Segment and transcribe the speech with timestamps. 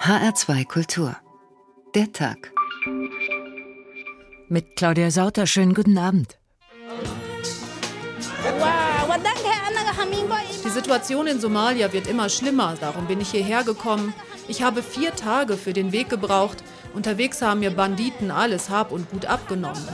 [0.00, 1.16] HR2 Kultur.
[1.94, 2.52] Der Tag.
[4.48, 6.38] Mit Claudia Sauter, schönen guten Abend.
[10.64, 14.12] Die Situation in Somalia wird immer schlimmer, darum bin ich hierher gekommen.
[14.48, 16.64] Ich habe vier Tage für den Weg gebraucht.
[16.94, 19.88] Unterwegs haben mir Banditen alles Hab und Gut abgenommen.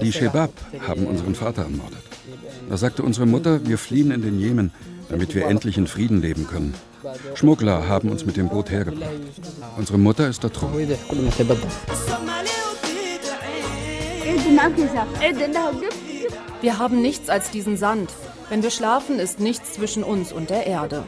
[0.00, 0.50] Die Shebab
[0.86, 1.98] haben unseren Vater ermordet.
[2.68, 4.72] Da sagte unsere Mutter, wir fliehen in den Jemen,
[5.08, 6.74] damit wir endlich in Frieden leben können.
[7.34, 9.12] Schmuggler haben uns mit dem Boot hergebracht.
[9.76, 10.88] Unsere Mutter ist ertrunken.
[16.60, 18.10] Wir haben nichts als diesen Sand.
[18.48, 21.04] Wenn wir schlafen, ist nichts zwischen uns und der Erde.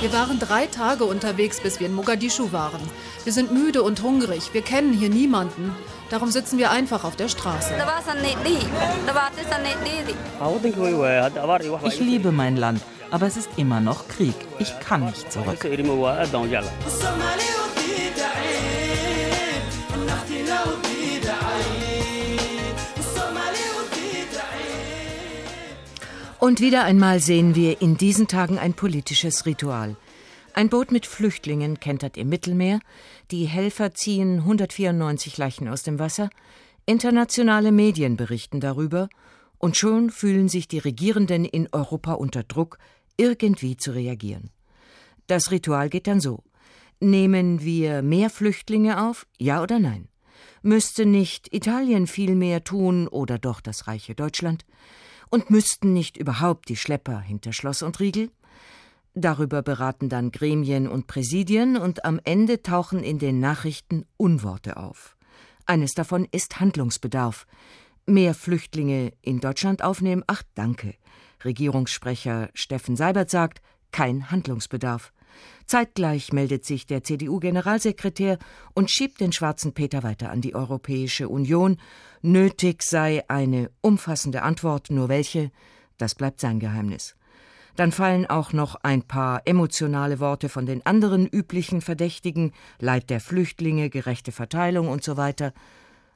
[0.00, 2.80] Wir waren drei Tage unterwegs, bis wir in Mogadischu waren.
[3.24, 4.52] Wir sind müde und hungrig.
[4.52, 5.74] Wir kennen hier niemanden.
[6.10, 7.74] Darum sitzen wir einfach auf der Straße.
[11.84, 14.34] Ich liebe mein Land, aber es ist immer noch Krieg.
[14.58, 15.64] Ich kann nicht zurück.
[26.44, 29.96] Und wieder einmal sehen wir in diesen Tagen ein politisches Ritual.
[30.52, 32.80] Ein Boot mit Flüchtlingen kentert im Mittelmeer,
[33.30, 36.28] die Helfer ziehen 194 Leichen aus dem Wasser,
[36.84, 39.08] internationale Medien berichten darüber,
[39.56, 42.76] und schon fühlen sich die Regierenden in Europa unter Druck,
[43.16, 44.50] irgendwie zu reagieren.
[45.26, 46.42] Das Ritual geht dann so.
[47.00, 50.08] Nehmen wir mehr Flüchtlinge auf, ja oder nein?
[50.60, 54.66] Müsste nicht Italien viel mehr tun oder doch das reiche Deutschland?
[55.30, 58.30] Und müssten nicht überhaupt die Schlepper hinter Schloss und Riegel?
[59.14, 65.16] Darüber beraten dann Gremien und Präsidien und am Ende tauchen in den Nachrichten Unworte auf.
[65.66, 67.46] Eines davon ist Handlungsbedarf.
[68.06, 70.24] Mehr Flüchtlinge in Deutschland aufnehmen?
[70.26, 70.94] Ach, danke.
[71.44, 73.62] Regierungssprecher Steffen Seibert sagt,
[73.92, 75.12] kein Handlungsbedarf.
[75.66, 78.38] Zeitgleich meldet sich der CDU-Generalsekretär
[78.74, 81.78] und schiebt den schwarzen Peter weiter an die Europäische Union.
[82.22, 85.50] Nötig sei eine umfassende Antwort, nur welche,
[85.98, 87.16] das bleibt sein Geheimnis.
[87.76, 93.20] Dann fallen auch noch ein paar emotionale Worte von den anderen üblichen Verdächtigen, Leid der
[93.20, 95.52] Flüchtlinge, gerechte Verteilung und so weiter.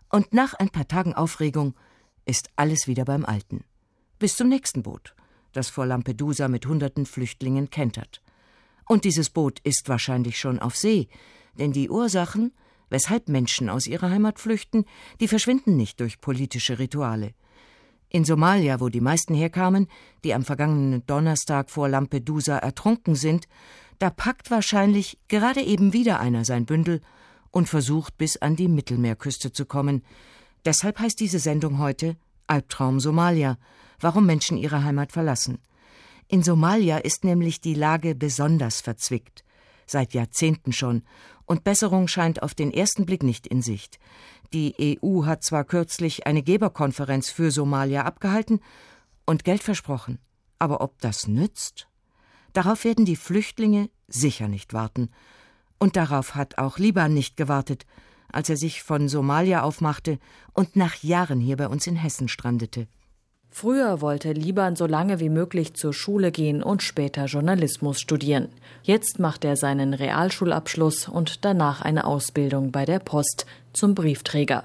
[0.08, 1.74] Und nach ein paar Tagen Aufregung
[2.24, 3.64] ist alles wieder beim Alten.
[4.18, 5.14] Bis zum nächsten Boot,
[5.52, 8.22] das vor Lampedusa mit hunderten Flüchtlingen kentert.
[8.88, 11.08] Und dieses Boot ist wahrscheinlich schon auf See,
[11.58, 12.52] denn die Ursachen,
[12.88, 14.86] weshalb Menschen aus ihrer Heimat flüchten,
[15.20, 17.34] die verschwinden nicht durch politische Rituale.
[18.08, 19.88] In Somalia, wo die meisten herkamen,
[20.24, 23.46] die am vergangenen Donnerstag vor Lampedusa ertrunken sind,
[23.98, 27.02] da packt wahrscheinlich gerade eben wieder einer sein Bündel
[27.50, 30.02] und versucht bis an die Mittelmeerküste zu kommen.
[30.64, 32.16] Deshalb heißt diese Sendung heute
[32.46, 33.58] Albtraum Somalia,
[34.00, 35.58] warum Menschen ihre Heimat verlassen.
[36.30, 39.44] In Somalia ist nämlich die Lage besonders verzwickt,
[39.86, 41.02] seit Jahrzehnten schon,
[41.46, 43.98] und Besserung scheint auf den ersten Blick nicht in Sicht.
[44.52, 48.60] Die EU hat zwar kürzlich eine Geberkonferenz für Somalia abgehalten
[49.24, 50.18] und Geld versprochen,
[50.58, 51.88] aber ob das nützt?
[52.52, 55.10] Darauf werden die Flüchtlinge sicher nicht warten.
[55.78, 57.86] Und darauf hat auch Liban nicht gewartet,
[58.30, 60.18] als er sich von Somalia aufmachte
[60.52, 62.86] und nach Jahren hier bei uns in Hessen strandete.
[63.50, 68.48] Früher wollte Liban so lange wie möglich zur Schule gehen und später Journalismus studieren.
[68.82, 74.64] Jetzt macht er seinen Realschulabschluss und danach eine Ausbildung bei der Post zum Briefträger.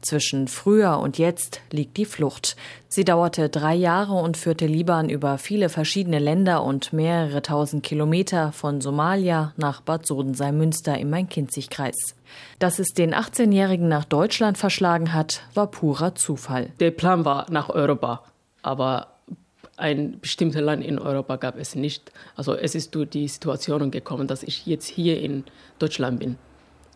[0.00, 2.56] Zwischen früher und jetzt liegt die Flucht.
[2.88, 8.52] Sie dauerte drei Jahre und führte Liban über viele verschiedene Länder und mehrere tausend Kilometer
[8.52, 12.15] von Somalia nach Bad Sodensei-Münster im Main-Kinzig-Kreis.
[12.58, 16.70] Dass es den 18-Jährigen nach Deutschland verschlagen hat, war purer Zufall.
[16.80, 18.22] Der Plan war nach Europa,
[18.62, 19.08] aber
[19.76, 22.12] ein bestimmtes Land in Europa gab es nicht.
[22.34, 25.44] Also es ist durch die Situation gekommen, dass ich jetzt hier in
[25.78, 26.38] Deutschland bin.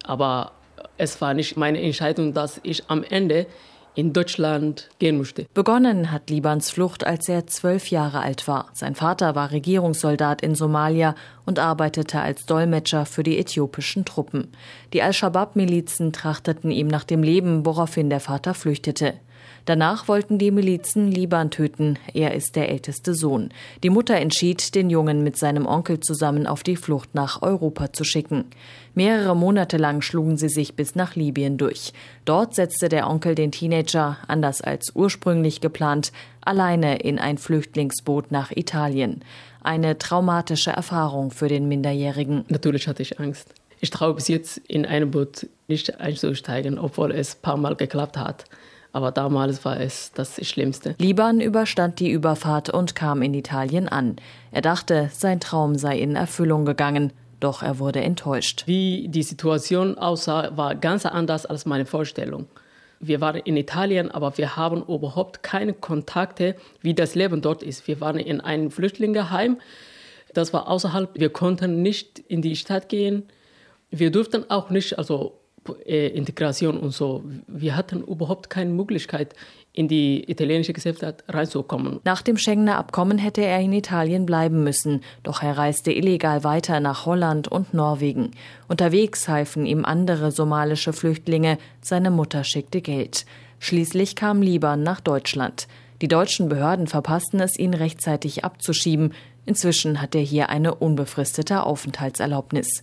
[0.04, 0.52] Aber
[0.96, 3.46] es war nicht meine Entscheidung, dass ich am Ende
[3.94, 5.46] in Deutschland gehen musste.
[5.54, 8.68] Begonnen hat Libans Flucht, als er zwölf Jahre alt war.
[8.72, 11.14] Sein Vater war Regierungssoldat in Somalia
[11.46, 14.48] und arbeitete als Dolmetscher für die äthiopischen Truppen.
[14.92, 19.14] Die Al-Shabaab-Milizen trachteten ihm nach dem Leben, woraufhin der Vater flüchtete.
[19.64, 21.98] Danach wollten die Milizen Liban töten.
[22.14, 23.50] Er ist der älteste Sohn.
[23.82, 28.04] Die Mutter entschied, den Jungen mit seinem Onkel zusammen auf die Flucht nach Europa zu
[28.04, 28.46] schicken.
[28.94, 31.92] Mehrere Monate lang schlugen sie sich bis nach Libyen durch.
[32.24, 38.50] Dort setzte der Onkel den Teenager, anders als ursprünglich geplant, alleine in ein Flüchtlingsboot nach
[38.50, 39.22] Italien.
[39.62, 42.44] Eine traumatische Erfahrung für den Minderjährigen.
[42.48, 43.54] Natürlich hatte ich Angst.
[43.80, 48.16] Ich traue bis jetzt in ein Boot nicht einzusteigen, obwohl es ein paar Mal geklappt
[48.16, 48.44] hat.
[48.92, 50.94] Aber damals war es das Schlimmste.
[50.98, 54.16] Liban überstand die Überfahrt und kam in Italien an.
[54.50, 57.12] Er dachte, sein Traum sei in Erfüllung gegangen.
[57.38, 58.64] Doch er wurde enttäuscht.
[58.66, 62.46] Wie die Situation aussah, war ganz anders als meine Vorstellung.
[62.98, 67.88] Wir waren in Italien, aber wir haben überhaupt keine Kontakte, wie das Leben dort ist.
[67.88, 69.58] Wir waren in einem Flüchtlingeheim.
[70.34, 71.18] Das war außerhalb.
[71.18, 73.22] Wir konnten nicht in die Stadt gehen.
[73.90, 75.39] Wir durften auch nicht, also
[75.84, 77.22] Integration und so.
[77.46, 79.34] Wir hatten überhaupt keine Möglichkeit,
[79.72, 82.00] in die italienische Gesellschaft reinzukommen.
[82.04, 86.80] Nach dem Schengener Abkommen hätte er in Italien bleiben müssen, doch er reiste illegal weiter
[86.80, 88.32] nach Holland und Norwegen.
[88.68, 93.26] Unterwegs halfen ihm andere somalische Flüchtlinge, seine Mutter schickte Geld.
[93.60, 95.68] Schließlich kam Liban nach Deutschland.
[96.02, 99.12] Die deutschen Behörden verpassten es, ihn rechtzeitig abzuschieben.
[99.44, 102.82] Inzwischen hat er hier eine unbefristete Aufenthaltserlaubnis.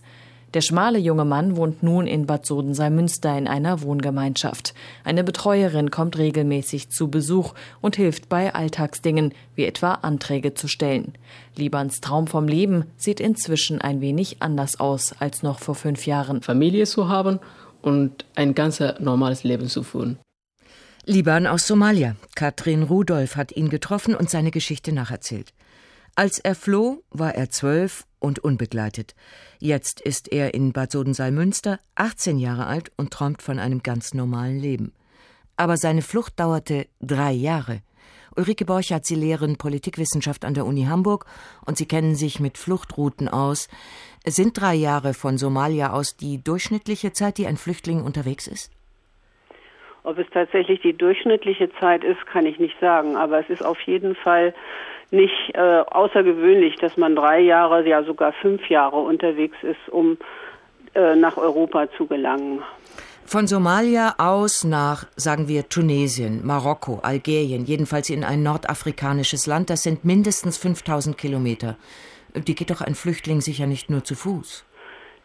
[0.54, 4.72] Der schmale junge Mann wohnt nun in Bad Sodensalmünster in einer Wohngemeinschaft.
[5.04, 7.52] Eine Betreuerin kommt regelmäßig zu Besuch
[7.82, 11.12] und hilft bei Alltagsdingen, wie etwa Anträge zu stellen.
[11.54, 16.40] Libans Traum vom Leben sieht inzwischen ein wenig anders aus als noch vor fünf Jahren.
[16.40, 17.40] Familie zu haben
[17.82, 20.18] und ein ganz normales Leben zu führen.
[21.04, 22.16] Liban aus Somalia.
[22.34, 25.52] Katrin Rudolph hat ihn getroffen und seine Geschichte nacherzählt.
[26.14, 29.14] Als er floh, war er zwölf und unbegleitet.
[29.58, 34.58] Jetzt ist er in Bad Sodensalmünster 18 Jahre alt und träumt von einem ganz normalen
[34.58, 34.92] Leben.
[35.56, 37.82] Aber seine Flucht dauerte drei Jahre.
[38.36, 41.26] Ulrike Borchardt, Sie lehren Politikwissenschaft an der Uni Hamburg
[41.66, 43.68] und Sie kennen sich mit Fluchtrouten aus.
[44.24, 48.70] Sind drei Jahre von Somalia aus die durchschnittliche Zeit, die ein Flüchtling unterwegs ist?
[50.04, 53.80] Ob es tatsächlich die durchschnittliche Zeit ist, kann ich nicht sagen, aber es ist auf
[53.82, 54.54] jeden Fall
[55.10, 60.18] nicht äh, außergewöhnlich, dass man drei Jahre, ja sogar fünf Jahre unterwegs ist, um
[60.94, 62.62] äh, nach Europa zu gelangen.
[63.24, 69.82] Von Somalia aus nach, sagen wir, Tunesien, Marokko, Algerien, jedenfalls in ein nordafrikanisches Land, das
[69.82, 71.76] sind mindestens 5000 Kilometer.
[72.34, 74.64] Die geht doch ein Flüchtling sicher nicht nur zu Fuß.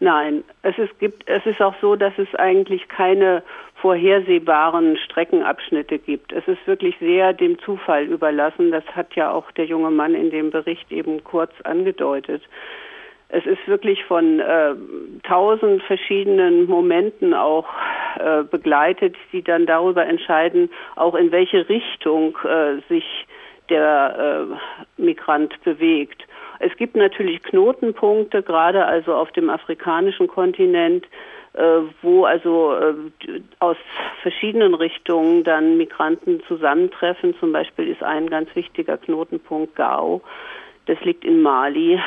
[0.02, 3.42] Nein, es ist, gibt, es ist auch so, dass es eigentlich keine
[3.84, 6.32] vorhersehbaren Streckenabschnitte gibt.
[6.32, 8.72] Es ist wirklich sehr dem Zufall überlassen.
[8.72, 12.42] Das hat ja auch der junge Mann in dem Bericht eben kurz angedeutet.
[13.28, 14.74] Es ist wirklich von äh,
[15.24, 17.68] tausend verschiedenen Momenten auch
[18.20, 23.04] äh, begleitet, die dann darüber entscheiden, auch in welche Richtung äh, sich
[23.70, 24.48] der
[24.98, 26.24] äh, Migrant bewegt.
[26.60, 31.06] Es gibt natürlich Knotenpunkte, gerade also auf dem afrikanischen Kontinent,
[32.02, 32.94] wo also äh,
[33.60, 33.78] aus
[34.22, 37.36] verschiedenen Richtungen dann Migranten zusammentreffen.
[37.40, 40.22] Zum Beispiel ist ein ganz wichtiger Knotenpunkt Gao.
[40.88, 42.00] Das liegt in Mali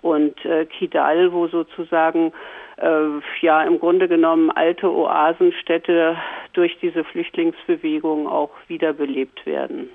[0.00, 2.32] und äh, Kidal, wo sozusagen
[2.76, 3.06] äh,
[3.40, 6.16] ja im Grunde genommen alte Oasenstädte
[6.52, 9.88] durch diese Flüchtlingsbewegung auch wiederbelebt werden.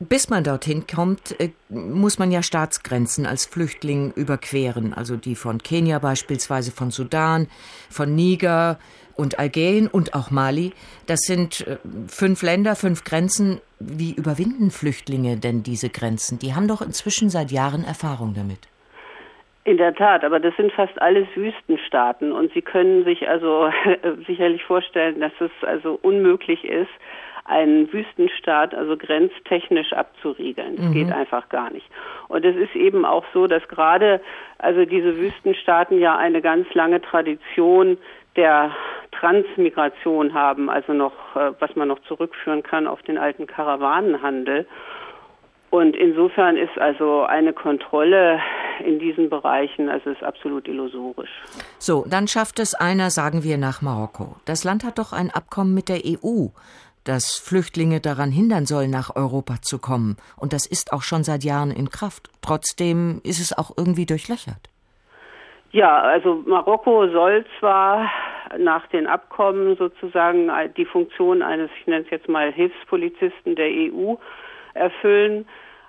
[0.00, 5.58] Bis man dorthin kommt, äh, muss man ja Staatsgrenzen als Flüchtling überqueren, also die von
[5.58, 7.48] Kenia beispielsweise, von Sudan,
[7.90, 8.78] von Niger
[9.16, 10.72] und Algerien und auch Mali.
[11.08, 13.60] Das sind äh, fünf Länder, fünf Grenzen.
[13.80, 16.38] Wie überwinden Flüchtlinge denn diese Grenzen?
[16.38, 18.60] Die haben doch inzwischen seit Jahren Erfahrung damit.
[19.64, 23.70] In der Tat, aber das sind fast alles Wüstenstaaten und Sie können sich also
[24.26, 26.88] sicherlich vorstellen, dass es also unmöglich ist,
[27.48, 30.76] einen Wüstenstaat also grenztechnisch abzuriegeln.
[30.76, 30.92] Das mhm.
[30.92, 31.86] geht einfach gar nicht.
[32.28, 34.20] Und es ist eben auch so, dass gerade
[34.58, 37.96] also diese Wüstenstaaten ja eine ganz lange Tradition
[38.36, 38.70] der
[39.12, 44.66] Transmigration haben, also noch, äh, was man noch zurückführen kann auf den alten Karawanenhandel.
[45.70, 48.40] Und insofern ist also eine Kontrolle
[48.84, 51.30] in diesen Bereichen, also ist absolut illusorisch.
[51.78, 54.36] So, dann schafft es einer, sagen wir, nach Marokko.
[54.46, 56.48] Das Land hat doch ein Abkommen mit der EU
[57.08, 60.16] das Flüchtlinge daran hindern soll, nach Europa zu kommen.
[60.36, 62.28] Und das ist auch schon seit Jahren in Kraft.
[62.42, 64.68] Trotzdem ist es auch irgendwie durchlöchert.
[65.70, 68.10] Ja, also Marokko soll zwar
[68.58, 74.14] nach den Abkommen sozusagen die Funktion eines, ich nenne es jetzt mal Hilfspolizisten der EU
[74.74, 75.46] erfüllen,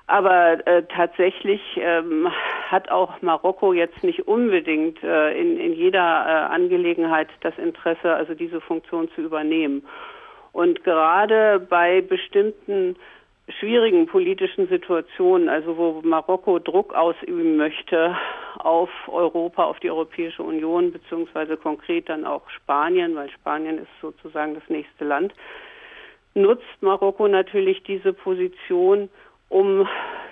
[0.07, 2.27] aber äh, tatsächlich ähm,
[2.69, 8.33] hat auch Marokko jetzt nicht unbedingt äh, in, in jeder äh, Angelegenheit das Interesse, also
[8.33, 9.83] diese Funktion zu übernehmen.
[10.51, 12.95] Und gerade bei bestimmten
[13.59, 18.15] schwierigen politischen Situationen, also wo Marokko Druck ausüben möchte
[18.59, 24.53] auf Europa, auf die Europäische Union, beziehungsweise konkret dann auch Spanien, weil Spanien ist sozusagen
[24.53, 25.33] das nächste Land,
[26.35, 29.09] nutzt Marokko natürlich diese Position,
[29.49, 29.87] um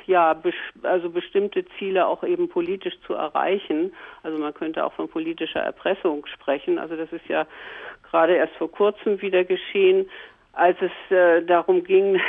[0.06, 0.42] ja,
[0.84, 3.94] also bestimmte Ziele auch eben politisch zu erreichen.
[4.24, 6.80] Also man könnte auch von politischer Erpressung sprechen.
[6.80, 7.46] Also das ist ja
[8.10, 10.10] gerade erst vor kurzem wieder geschehen,
[10.54, 12.20] als es äh, darum ging,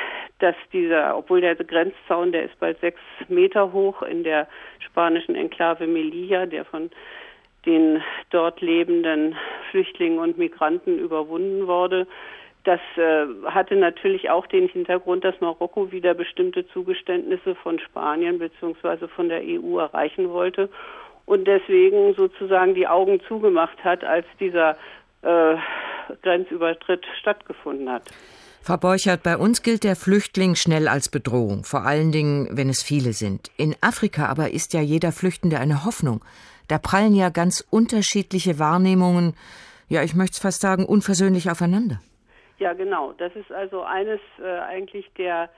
[0.40, 4.48] dass dieser, obwohl der Grenzzaun, der ist bald sechs Meter hoch in der
[4.80, 6.90] spanischen Enklave Melilla, der von
[7.64, 9.36] den dort lebenden
[9.70, 12.06] Flüchtlingen und Migranten überwunden wurde,
[12.64, 19.08] das äh, hatte natürlich auch den Hintergrund, dass Marokko wieder bestimmte Zugeständnisse von Spanien bzw.
[19.08, 20.68] von der EU erreichen wollte
[21.24, 24.76] und deswegen sozusagen die Augen zugemacht hat, als dieser
[25.22, 25.56] äh,
[26.22, 28.02] Grenzübertritt stattgefunden hat.
[28.62, 32.82] Frau Borchert, bei uns gilt der Flüchtling schnell als Bedrohung, vor allen Dingen, wenn es
[32.82, 33.50] viele sind.
[33.56, 36.22] In Afrika aber ist ja jeder Flüchtende eine Hoffnung.
[36.66, 39.34] Da prallen ja ganz unterschiedliche Wahrnehmungen,
[39.88, 42.00] ja, ich möchte es fast sagen, unversöhnlich aufeinander.
[42.58, 43.12] Ja, genau.
[43.16, 45.48] Das ist also eines äh, eigentlich der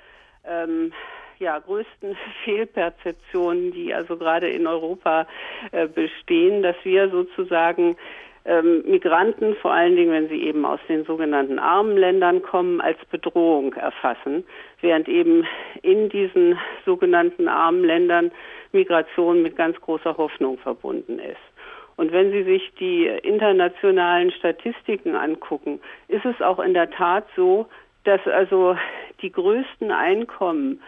[0.45, 0.93] ähm,
[1.39, 5.27] ja, größten Fehlperzeptionen, die also gerade in Europa
[5.73, 7.97] äh, bestehen, dass wir sozusagen
[8.45, 12.99] ähm, Migranten, vor allen Dingen, wenn sie eben aus den sogenannten armen Ländern kommen, als
[13.11, 14.45] Bedrohung erfassen,
[14.81, 15.47] während eben
[15.83, 18.31] in diesen sogenannten armen Ländern
[18.73, 21.37] Migration mit ganz großer Hoffnung verbunden ist.
[22.01, 27.67] Und wenn Sie sich die internationalen Statistiken angucken, ist es auch in der Tat so,
[28.05, 28.75] dass also
[29.21, 30.81] die größten Einkommen,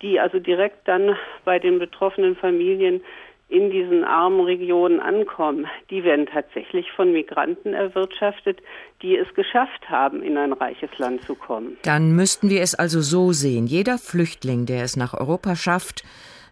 [0.00, 3.02] die also direkt dann bei den betroffenen Familien
[3.48, 8.60] in diesen armen Regionen ankommen, die werden tatsächlich von Migranten erwirtschaftet,
[9.02, 11.78] die es geschafft haben, in ein reiches Land zu kommen.
[11.82, 13.66] Dann müssten wir es also so sehen.
[13.66, 16.04] Jeder Flüchtling, der es nach Europa schafft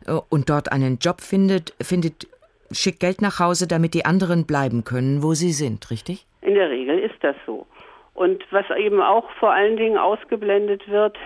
[0.08, 2.26] äh, und dort einen Job findet, findet
[2.70, 6.26] schickt Geld nach Hause, damit die anderen bleiben können, wo sie sind, richtig?
[6.42, 7.66] In der Regel ist das so.
[8.14, 11.16] Und was eben auch vor allen Dingen ausgeblendet wird,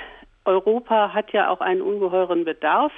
[0.44, 2.92] Europa hat ja auch einen ungeheuren Bedarf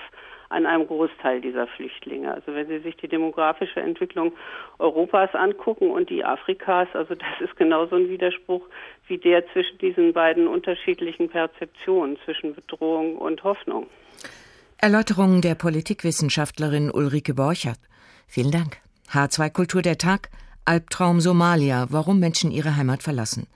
[0.49, 2.33] an einem Großteil dieser Flüchtlinge.
[2.33, 4.33] Also wenn Sie sich die demografische Entwicklung
[4.79, 8.63] Europas angucken und die Afrikas, also das ist genauso ein Widerspruch
[9.07, 13.89] wie der zwischen diesen beiden unterschiedlichen Perzeptionen, zwischen Bedrohung und Hoffnung.
[14.79, 17.79] Erläuterungen der Politikwissenschaftlerin Ulrike Borchert.
[18.27, 18.79] Vielen Dank.
[19.11, 20.31] H2 Kultur der Tag.
[20.65, 21.87] Albtraum Somalia.
[21.91, 23.47] Warum Menschen ihre Heimat verlassen.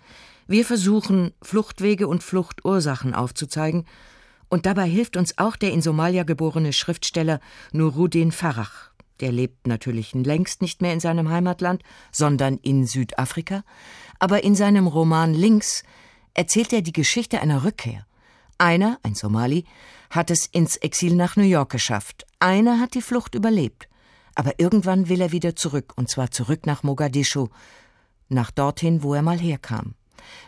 [0.47, 3.87] Wir versuchen, Fluchtwege und Fluchtursachen aufzuzeigen.
[4.49, 7.41] Und dabei hilft uns auch der in Somalia geborene Schriftsteller
[7.73, 8.91] Nuruddin Farach.
[9.21, 11.83] Der lebt natürlich längst nicht mehr in seinem Heimatland,
[12.13, 13.65] sondern in Südafrika.
[14.19, 15.83] Aber in seinem Roman Links
[16.35, 18.07] erzählt er die Geschichte einer Rückkehr.
[18.59, 19.65] Einer, ein Somali,
[20.11, 22.27] hat es ins Exil nach New York geschafft.
[22.39, 23.88] Einer hat die Flucht überlebt.
[24.38, 27.49] Aber irgendwann will er wieder zurück, und zwar zurück nach Mogadischu,
[28.28, 29.97] nach dorthin, wo er mal herkam.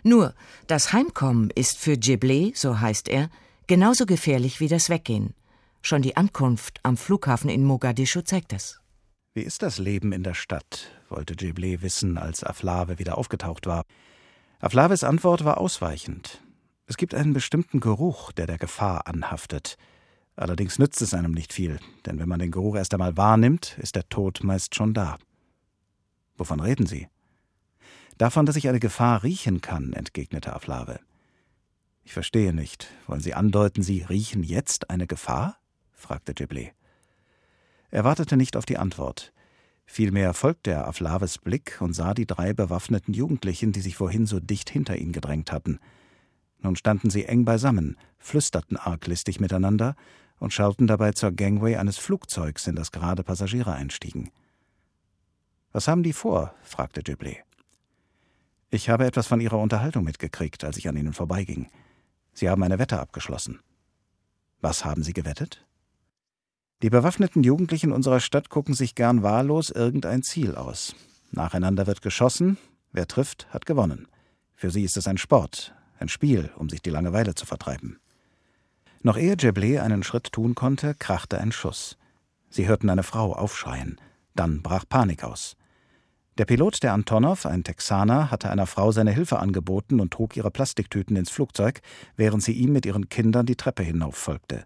[0.04, 0.32] Nur,
[0.68, 3.30] das Heimkommen ist für Djiblé, so heißt er,
[3.66, 5.34] genauso gefährlich wie das Weggehen.
[5.82, 8.80] Schon die Ankunft am Flughafen in Mogadischu zeigt es.
[9.34, 10.92] Wie ist das Leben in der Stadt?
[11.08, 13.82] wollte Djiblé wissen, als Aflave wieder aufgetaucht war.
[14.60, 16.40] Aflaves Antwort war ausweichend.
[16.86, 19.76] Es gibt einen bestimmten Geruch, der der Gefahr anhaftet.
[20.40, 23.94] Allerdings nützt es einem nicht viel, denn wenn man den Geruch erst einmal wahrnimmt, ist
[23.94, 25.18] der Tod meist schon da.
[26.38, 27.08] Wovon reden Sie?
[28.16, 31.00] Davon, dass ich eine Gefahr riechen kann, entgegnete Aflave.
[32.04, 32.88] Ich verstehe nicht.
[33.06, 35.58] Wollen Sie andeuten, Sie riechen jetzt eine Gefahr?
[35.92, 36.70] fragte Giblé.
[37.90, 39.34] Er wartete nicht auf die Antwort.
[39.84, 44.40] Vielmehr folgte er Aflaves Blick und sah die drei bewaffneten Jugendlichen, die sich vorhin so
[44.40, 45.80] dicht hinter ihn gedrängt hatten.
[46.62, 49.96] Nun standen sie eng beisammen, flüsterten arglistig miteinander
[50.40, 54.30] und schauten dabei zur Gangway eines Flugzeugs, in das gerade Passagiere einstiegen.
[55.70, 56.52] Was haben die vor?
[56.62, 57.36] fragte Giblé.
[58.70, 61.68] Ich habe etwas von ihrer Unterhaltung mitgekriegt, als ich an ihnen vorbeiging.
[62.32, 63.60] Sie haben eine Wette abgeschlossen.
[64.60, 65.66] Was haben Sie gewettet?
[66.82, 70.96] Die bewaffneten Jugendlichen unserer Stadt gucken sich gern wahllos irgendein Ziel aus.
[71.30, 72.56] Nacheinander wird geschossen,
[72.92, 74.08] wer trifft, hat gewonnen.
[74.54, 77.99] Für sie ist es ein Sport, ein Spiel, um sich die Langeweile zu vertreiben.
[79.02, 81.96] Noch ehe Jeblé einen Schritt tun konnte, krachte ein Schuss.
[82.50, 83.98] Sie hörten eine Frau aufschreien.
[84.34, 85.56] Dann brach Panik aus.
[86.36, 90.50] Der Pilot der Antonov, ein Texaner, hatte einer Frau seine Hilfe angeboten und trug ihre
[90.50, 91.80] Plastiktüten ins Flugzeug,
[92.16, 94.64] während sie ihm mit ihren Kindern die Treppe hinauf folgte.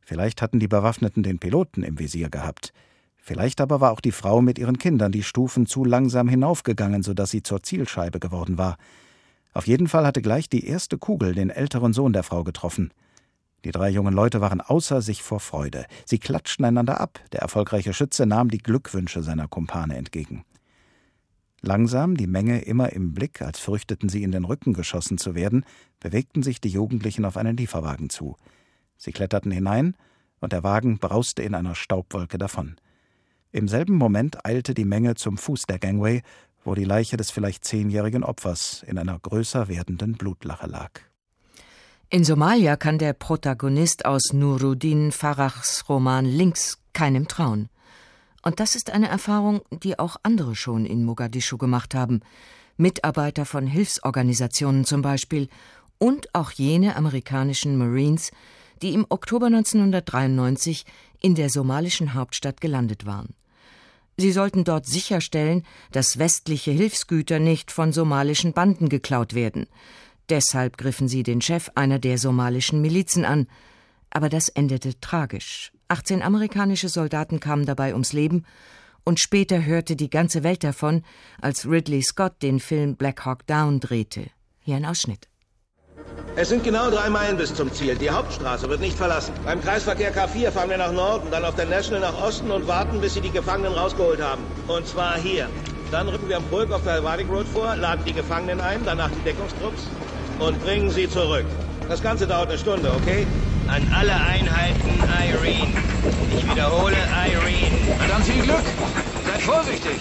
[0.00, 2.72] Vielleicht hatten die Bewaffneten den Piloten im Visier gehabt.
[3.16, 7.14] Vielleicht aber war auch die Frau mit ihren Kindern die Stufen zu langsam hinaufgegangen, so
[7.14, 8.76] dass sie zur Zielscheibe geworden war.
[9.52, 12.92] Auf jeden Fall hatte gleich die erste Kugel den älteren Sohn der Frau getroffen.
[13.64, 15.86] Die drei jungen Leute waren außer sich vor Freude.
[16.04, 17.20] Sie klatschten einander ab.
[17.32, 20.44] Der erfolgreiche Schütze nahm die Glückwünsche seiner Kumpane entgegen.
[21.60, 25.64] Langsam, die Menge immer im Blick, als fürchteten sie in den Rücken geschossen zu werden,
[26.00, 28.36] bewegten sich die Jugendlichen auf einen Lieferwagen zu.
[28.96, 29.96] Sie kletterten hinein,
[30.40, 32.74] und der Wagen brauste in einer Staubwolke davon.
[33.52, 36.22] Im selben Moment eilte die Menge zum Fuß der Gangway,
[36.64, 41.11] wo die Leiche des vielleicht zehnjährigen Opfers in einer größer werdenden Blutlache lag.
[42.14, 47.70] In Somalia kann der Protagonist aus Nuruddin Farachs Roman Links keinem trauen.
[48.42, 52.20] Und das ist eine Erfahrung, die auch andere schon in Mogadischu gemacht haben.
[52.76, 55.48] Mitarbeiter von Hilfsorganisationen zum Beispiel
[55.96, 58.30] und auch jene amerikanischen Marines,
[58.82, 60.84] die im Oktober 1993
[61.22, 63.34] in der somalischen Hauptstadt gelandet waren.
[64.18, 69.66] Sie sollten dort sicherstellen, dass westliche Hilfsgüter nicht von somalischen Banden geklaut werden.
[70.28, 73.46] Deshalb griffen sie den Chef einer der somalischen Milizen an.
[74.10, 75.72] Aber das endete tragisch.
[75.88, 78.44] 18 amerikanische Soldaten kamen dabei ums Leben
[79.04, 81.02] und später hörte die ganze Welt davon,
[81.40, 84.26] als Ridley Scott den Film Black Hawk Down drehte.
[84.60, 85.28] Hier ein Ausschnitt.
[86.34, 87.96] Es sind genau drei Meilen bis zum Ziel.
[87.96, 89.34] Die Hauptstraße wird nicht verlassen.
[89.44, 93.00] Beim Kreisverkehr K4 fahren wir nach Norden, dann auf der National nach Osten und warten,
[93.00, 94.42] bis sie die Gefangenen rausgeholt haben.
[94.66, 95.48] Und zwar hier.
[95.90, 99.10] Dann rücken wir am Burg auf der Warwick Road vor, laden die Gefangenen ein, danach
[99.10, 99.82] die Deckungstrupps
[100.38, 101.44] und bringen sie zurück.
[101.88, 103.26] Das Ganze dauert eine Stunde, okay?
[103.68, 105.72] An alle Einheiten Irene.
[106.36, 107.96] Ich wiederhole Irene.
[107.98, 108.64] Na dann viel Glück.
[109.26, 109.98] Seid vorsichtig.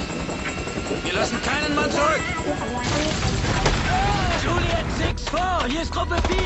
[1.04, 2.22] Wir lassen keinen Mann zurück.
[4.44, 5.64] Juliet 6 vor.
[5.68, 6.38] Hier ist Gruppe 4.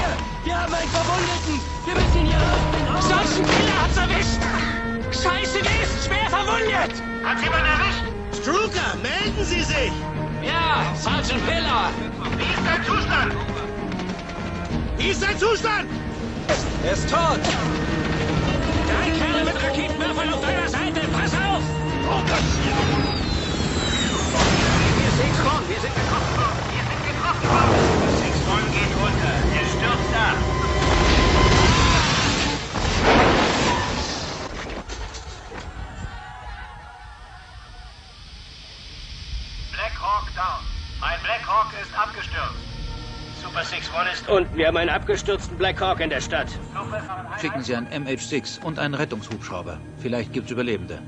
[0.44, 1.60] Wir haben einen Verwundeten.
[1.86, 3.02] Wir müssen ihn hier rausbringen.
[3.02, 4.42] Solchen Killer hat's erwischt.
[5.12, 7.02] Scheiße, der ist schwer verwundet.
[7.24, 8.06] Hat jemand erwischt?
[8.42, 9.92] Struker, melden Sie sich.
[10.44, 11.90] Ja, Sergeant Piller.
[12.38, 13.34] Wie ist dein Zustand?
[15.06, 15.88] Wie ist dein Zustand?
[16.84, 17.40] Er ist tot.
[18.90, 21.02] Drei Kerle mit Raketenwerfern auf deiner Seite.
[21.14, 21.62] Pass auf.
[22.10, 22.40] Oh Gott.
[25.06, 25.62] Ist Six One.
[25.70, 26.58] Wir sind getroffen worden.
[26.74, 27.78] Wir sind getroffen worden.
[28.18, 29.34] Six One geht runter.
[29.54, 30.38] Er stürzt ab.
[39.72, 40.66] Black Hawk down.
[41.00, 42.65] Mein Black Hawk ist abgestürzt.
[43.56, 44.58] Super Six One ist unten.
[44.58, 46.50] Wir haben einen abgestürzten Black Hawk in der Stadt.
[47.40, 49.80] Schicken Sie ein MH6 und einen Rettungshubschrauber.
[49.98, 51.02] Vielleicht gibt's Überlebende.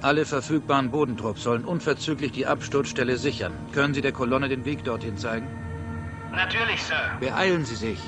[0.00, 3.52] Alle verfügbaren Bodentrupps sollen unverzüglich die Absturzstelle sichern.
[3.72, 5.46] Können Sie der Kolonne den Weg dorthin zeigen?
[6.32, 7.18] Natürlich, Sir.
[7.20, 7.98] Beeilen Sie sich.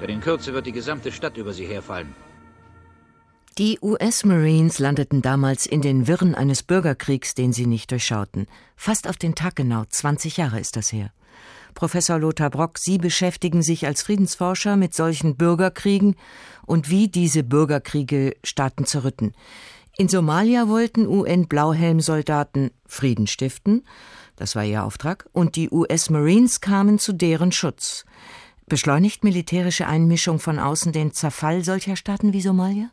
[0.00, 2.14] Denn in Kürze wird die gesamte Stadt über Sie herfallen.
[3.58, 8.46] Die US-Marines landeten damals in den Wirren eines Bürgerkriegs, den sie nicht durchschauten.
[8.74, 11.12] Fast auf den Tag genau, 20 Jahre ist das her.
[11.74, 16.16] Professor Lothar Brock, Sie beschäftigen sich als Friedensforscher mit solchen Bürgerkriegen
[16.66, 19.34] und wie diese Bürgerkriege Staaten zerrütten.
[19.98, 23.84] In Somalia wollten UN-Blauhelm-Soldaten Frieden stiften,
[24.36, 28.06] das war ihr Auftrag, und die US-Marines kamen zu deren Schutz.
[28.66, 32.90] Beschleunigt militärische Einmischung von außen den Zerfall solcher Staaten wie Somalia?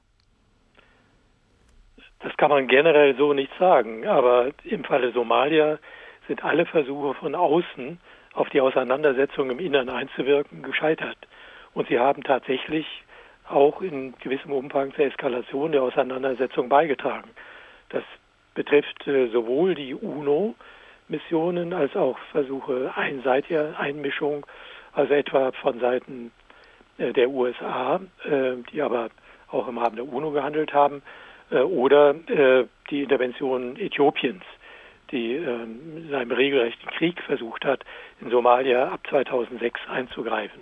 [2.19, 5.79] Das kann man generell so nicht sagen, aber im Falle Somalia
[6.27, 7.99] sind alle Versuche von außen
[8.33, 11.17] auf die Auseinandersetzung im Innern einzuwirken gescheitert.
[11.73, 12.85] Und sie haben tatsächlich
[13.47, 17.29] auch in gewissem Umfang zur Eskalation der Auseinandersetzung beigetragen.
[17.89, 18.03] Das
[18.53, 24.45] betrifft äh, sowohl die UNO-Missionen als auch Versuche einseitiger Einmischung,
[24.93, 26.31] also etwa von Seiten
[26.97, 29.09] äh, der USA, äh, die aber
[29.51, 31.01] auch im Rahmen der UNO gehandelt haben,
[31.51, 32.13] oder
[32.91, 34.43] die Intervention Äthiopiens,
[35.11, 37.83] die ähm, in einem regelrechten Krieg versucht hat,
[38.21, 40.61] in Somalia ab 2006 einzugreifen.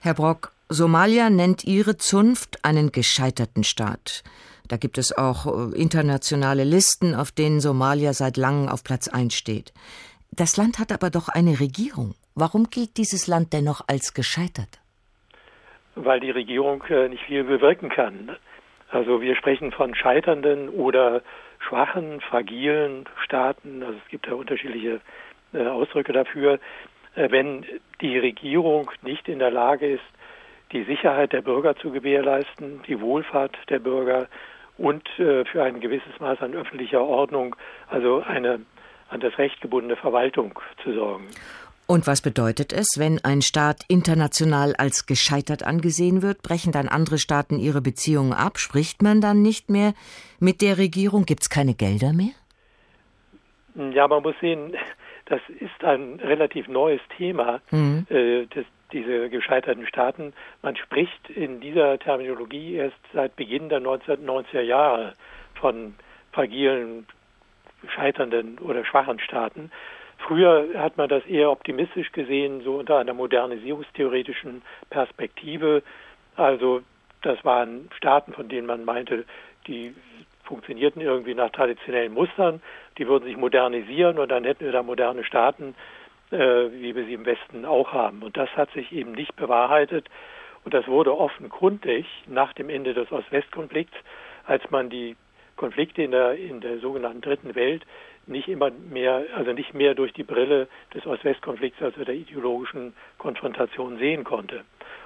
[0.00, 4.22] Herr Brock, Somalia nennt Ihre Zunft einen gescheiterten Staat.
[4.68, 9.34] Da gibt es auch äh, internationale Listen, auf denen Somalia seit langem auf Platz 1
[9.34, 9.72] steht.
[10.30, 12.14] Das Land hat aber doch eine Regierung.
[12.34, 14.80] Warum gilt dieses Land dennoch als gescheitert?
[15.94, 18.36] Weil die Regierung nicht viel bewirken kann.
[18.88, 21.22] Also wir sprechen von scheiternden oder
[21.62, 23.82] schwachen, fragilen Staaten.
[23.82, 25.00] Also es gibt da unterschiedliche
[25.52, 26.58] äh, Ausdrücke dafür.
[27.14, 27.64] Äh, wenn
[28.00, 30.04] die Regierung nicht in der Lage ist,
[30.72, 34.26] die Sicherheit der Bürger zu gewährleisten, die Wohlfahrt der Bürger
[34.78, 37.56] und äh, für ein gewisses Maß an öffentlicher Ordnung,
[37.88, 38.60] also eine
[39.12, 41.26] an das Recht gebundene Verwaltung zu sorgen.
[41.92, 46.42] Und was bedeutet es, wenn ein Staat international als gescheitert angesehen wird?
[46.42, 48.56] Brechen dann andere Staaten ihre Beziehungen ab?
[48.56, 49.92] Spricht man dann nicht mehr
[50.40, 51.26] mit der Regierung?
[51.26, 52.32] Gibt es keine Gelder mehr?
[53.92, 54.74] Ja, man muss sehen,
[55.26, 58.06] das ist ein relativ neues Thema, mhm.
[58.08, 60.32] äh, das, diese gescheiterten Staaten.
[60.62, 65.12] Man spricht in dieser Terminologie erst seit Beginn der 1990er Jahre
[65.60, 65.92] von
[66.32, 67.06] fragilen,
[67.94, 69.70] scheiternden oder schwachen Staaten.
[70.26, 75.82] Früher hat man das eher optimistisch gesehen, so unter einer modernisierungstheoretischen Perspektive.
[76.36, 76.82] Also
[77.22, 79.24] das waren Staaten, von denen man meinte,
[79.66, 79.94] die
[80.44, 82.62] funktionierten irgendwie nach traditionellen Mustern,
[82.98, 85.74] die würden sich modernisieren und dann hätten wir da moderne Staaten,
[86.30, 88.22] äh, wie wir sie im Westen auch haben.
[88.22, 90.08] Und das hat sich eben nicht bewahrheitet.
[90.64, 93.96] Und das wurde offenkundig nach dem Ende des Ost-West-Konflikts,
[94.46, 95.16] als man die
[95.56, 97.84] Konflikte in der, in der sogenannten Dritten Welt
[98.26, 103.98] nicht immer mehr, also nicht mehr durch die Brille des Ost-West-Konflikts, also der ideologischen Konfrontation
[103.98, 104.64] sehen konnte.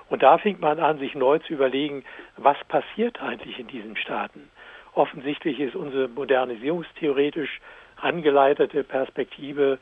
[0.09, 2.05] Und da fing man an, sich neu zu überlegen,
[2.37, 4.51] was passiert eigentlich in diesen Staaten.
[4.95, 7.61] Offensichtlich ist unsere modernisierungstheoretisch
[7.97, 9.79] angeleitete Perspektive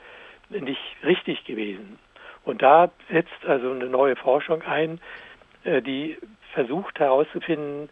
[0.48, 1.98] nicht richtig gewesen.
[2.44, 5.00] Und da setzt also eine neue Forschung ein,
[5.64, 6.16] äh, die
[6.52, 7.88] versucht herauszufinden,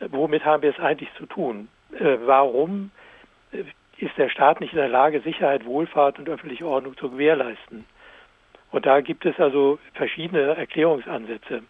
[0.00, 1.68] womit haben wir es eigentlich zu tun?
[1.98, 2.90] Äh, warum
[3.52, 3.64] äh,
[3.98, 7.84] ist der Staat nicht in der Lage, Sicherheit, Wohlfahrt und öffentliche Ordnung zu gewährleisten?
[8.70, 11.62] Und da gibt es also verschiedene Erklärungsansätze.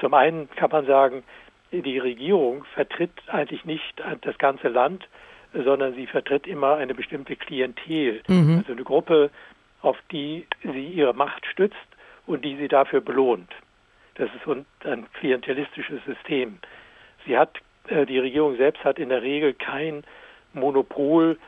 [0.00, 1.22] Zum einen kann man sagen,
[1.70, 5.08] die Regierung vertritt eigentlich nicht das ganze Land,
[5.54, 8.58] sondern sie vertritt immer eine bestimmte Klientel, mhm.
[8.58, 9.30] also eine Gruppe,
[9.80, 11.76] auf die sie ihre Macht stützt
[12.26, 13.50] und die sie dafür belohnt.
[14.16, 16.58] Das ist ein klientelistisches System.
[17.26, 17.58] Sie hat,
[17.88, 20.04] äh, die Regierung selbst hat in der Regel kein
[20.52, 21.38] Monopol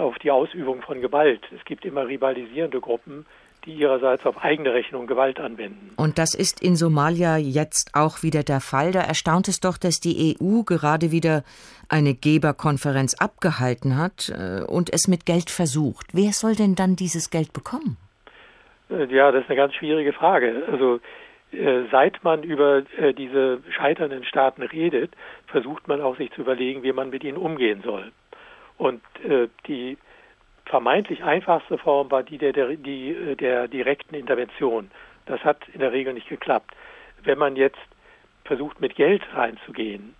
[0.00, 1.42] auf die Ausübung von Gewalt.
[1.56, 3.26] Es gibt immer rivalisierende Gruppen,
[3.64, 5.92] die ihrerseits auf eigene Rechnung Gewalt anwenden.
[5.96, 8.92] Und das ist in Somalia jetzt auch wieder der Fall.
[8.92, 11.44] Da erstaunt es doch, dass die EU gerade wieder
[11.88, 16.06] eine Geberkonferenz abgehalten hat äh, und es mit Geld versucht.
[16.12, 17.96] Wer soll denn dann dieses Geld bekommen?
[18.88, 20.62] Äh, ja, das ist eine ganz schwierige Frage.
[20.70, 21.00] Also
[21.52, 22.82] äh, seit man über
[23.18, 25.12] diese scheiternden Staaten redet,
[25.48, 28.12] versucht man auch sich zu überlegen, wie man mit ihnen umgehen soll.
[28.80, 29.02] Und
[29.66, 29.98] die
[30.70, 34.90] vermeintlich einfachste Form war die der, der, die, äh, der direkten Intervention.
[35.26, 36.74] Das hat in der Regel nicht geklappt.
[37.24, 37.78] Wenn man jetzt
[38.44, 40.14] versucht, mit Geld reinzugehen,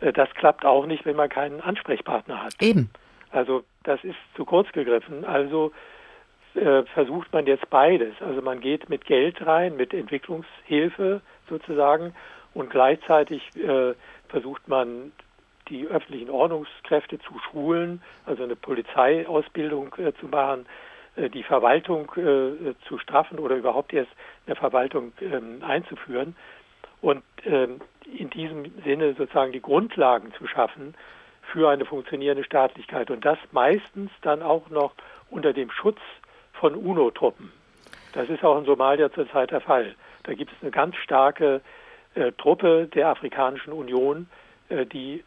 [0.00, 2.54] äh, das klappt auch nicht, wenn man keinen Ansprechpartner hat.
[2.60, 2.90] Eben.
[3.30, 5.24] Also das ist zu kurz gegriffen.
[5.24, 5.70] Also
[6.54, 8.14] äh, versucht man jetzt beides.
[8.20, 12.14] Also man geht mit Geld rein, mit Entwicklungshilfe sozusagen
[12.54, 13.94] und gleichzeitig äh,
[14.28, 15.12] versucht man
[15.70, 20.66] die öffentlichen Ordnungskräfte zu schulen, also eine Polizeiausbildung äh, zu machen,
[21.16, 24.10] äh, die Verwaltung äh, zu straffen oder überhaupt erst
[24.46, 26.36] eine Verwaltung ähm, einzuführen
[27.00, 30.94] und ähm, in diesem Sinne sozusagen die Grundlagen zu schaffen
[31.52, 34.92] für eine funktionierende Staatlichkeit und das meistens dann auch noch
[35.30, 36.00] unter dem Schutz
[36.52, 37.52] von UNO-Truppen.
[38.12, 39.94] Das ist auch in Somalia zurzeit der Fall.
[40.24, 41.60] Da gibt es eine ganz starke
[42.14, 44.28] äh, Truppe der Afrikanischen Union,
[44.68, 45.24] äh, die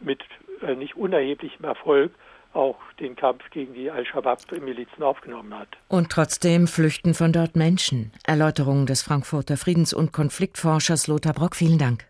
[0.00, 0.22] mit
[0.62, 2.12] äh, nicht unerheblichem Erfolg
[2.52, 5.68] auch den Kampf gegen die Al-Shabaab-Milizen aufgenommen hat.
[5.88, 8.12] Und trotzdem flüchten von dort Menschen.
[8.24, 12.06] Erläuterungen des Frankfurter Friedens- und Konfliktforschers Lothar Brock, vielen Dank.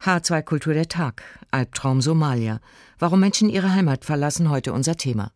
[0.00, 2.60] H2 Kultur der Tag, Albtraum Somalia.
[2.98, 5.32] Warum Menschen ihre Heimat verlassen, heute unser Thema.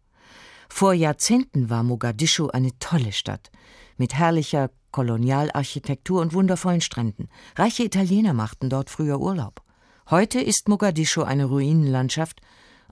[0.68, 3.50] Vor Jahrzehnten war Mogadischu eine tolle Stadt.
[3.96, 7.28] Mit herrlicher Kolonialarchitektur und wundervollen Stränden.
[7.56, 9.62] Reiche Italiener machten dort früher Urlaub.
[10.10, 12.40] Heute ist Mogadischu eine Ruinenlandschaft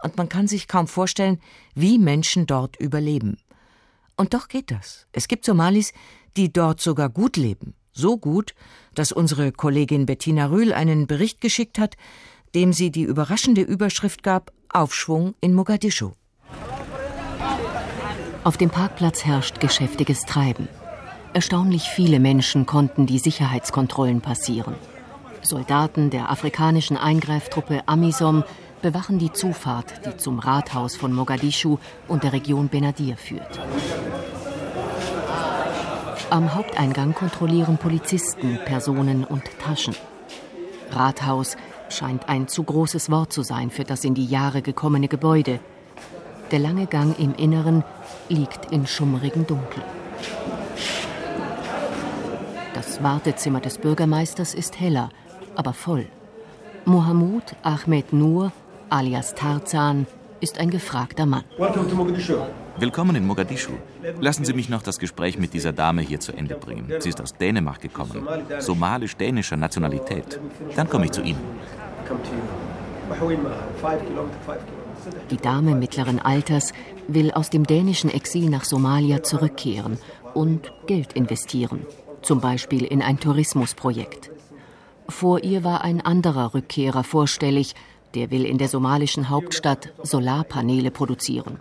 [0.02, 1.40] und man kann sich kaum vorstellen,
[1.74, 3.38] wie Menschen dort überleben.
[4.18, 5.06] Und doch geht das.
[5.12, 5.94] Es gibt Somalis,
[6.36, 7.72] die dort sogar gut leben.
[7.92, 8.54] So gut,
[8.94, 11.96] dass unsere Kollegin Bettina Rühl einen Bericht geschickt hat,
[12.54, 16.10] dem sie die überraschende Überschrift gab Aufschwung in Mogadischu.
[18.44, 20.68] Auf dem Parkplatz herrscht geschäftiges Treiben.
[21.32, 24.74] Erstaunlich viele Menschen konnten die Sicherheitskontrollen passieren.
[25.46, 28.44] Soldaten der afrikanischen Eingreiftruppe Amisom
[28.82, 31.78] bewachen die Zufahrt, die zum Rathaus von Mogadischu
[32.08, 33.60] und der Region Benadir führt.
[36.28, 39.94] Am Haupteingang kontrollieren Polizisten Personen und Taschen.
[40.90, 41.56] Rathaus
[41.88, 45.60] scheint ein zu großes Wort zu sein für das in die Jahre gekommene Gebäude.
[46.50, 47.84] Der lange Gang im Inneren
[48.28, 49.82] liegt in schummrigem Dunkel.
[52.74, 55.10] Das Wartezimmer des Bürgermeisters ist heller
[55.56, 56.06] aber voll.
[56.84, 58.52] Mohamud Ahmed Nur,
[58.90, 60.06] alias Tarzan,
[60.40, 61.44] ist ein gefragter Mann.
[62.78, 63.72] Willkommen in Mogadischu.
[64.20, 66.92] Lassen Sie mich noch das Gespräch mit dieser Dame hier zu Ende bringen.
[67.00, 68.26] Sie ist aus Dänemark gekommen,
[68.58, 70.38] somalisch-dänischer Nationalität.
[70.76, 71.40] Dann komme ich zu Ihnen.
[75.30, 76.72] Die Dame mittleren Alters
[77.08, 79.98] will aus dem dänischen Exil nach Somalia zurückkehren
[80.34, 81.86] und Geld investieren,
[82.22, 84.30] zum Beispiel in ein Tourismusprojekt.
[85.08, 87.74] Vor ihr war ein anderer Rückkehrer vorstellig,
[88.14, 91.60] der will in der somalischen Hauptstadt Solarpaneele produzieren.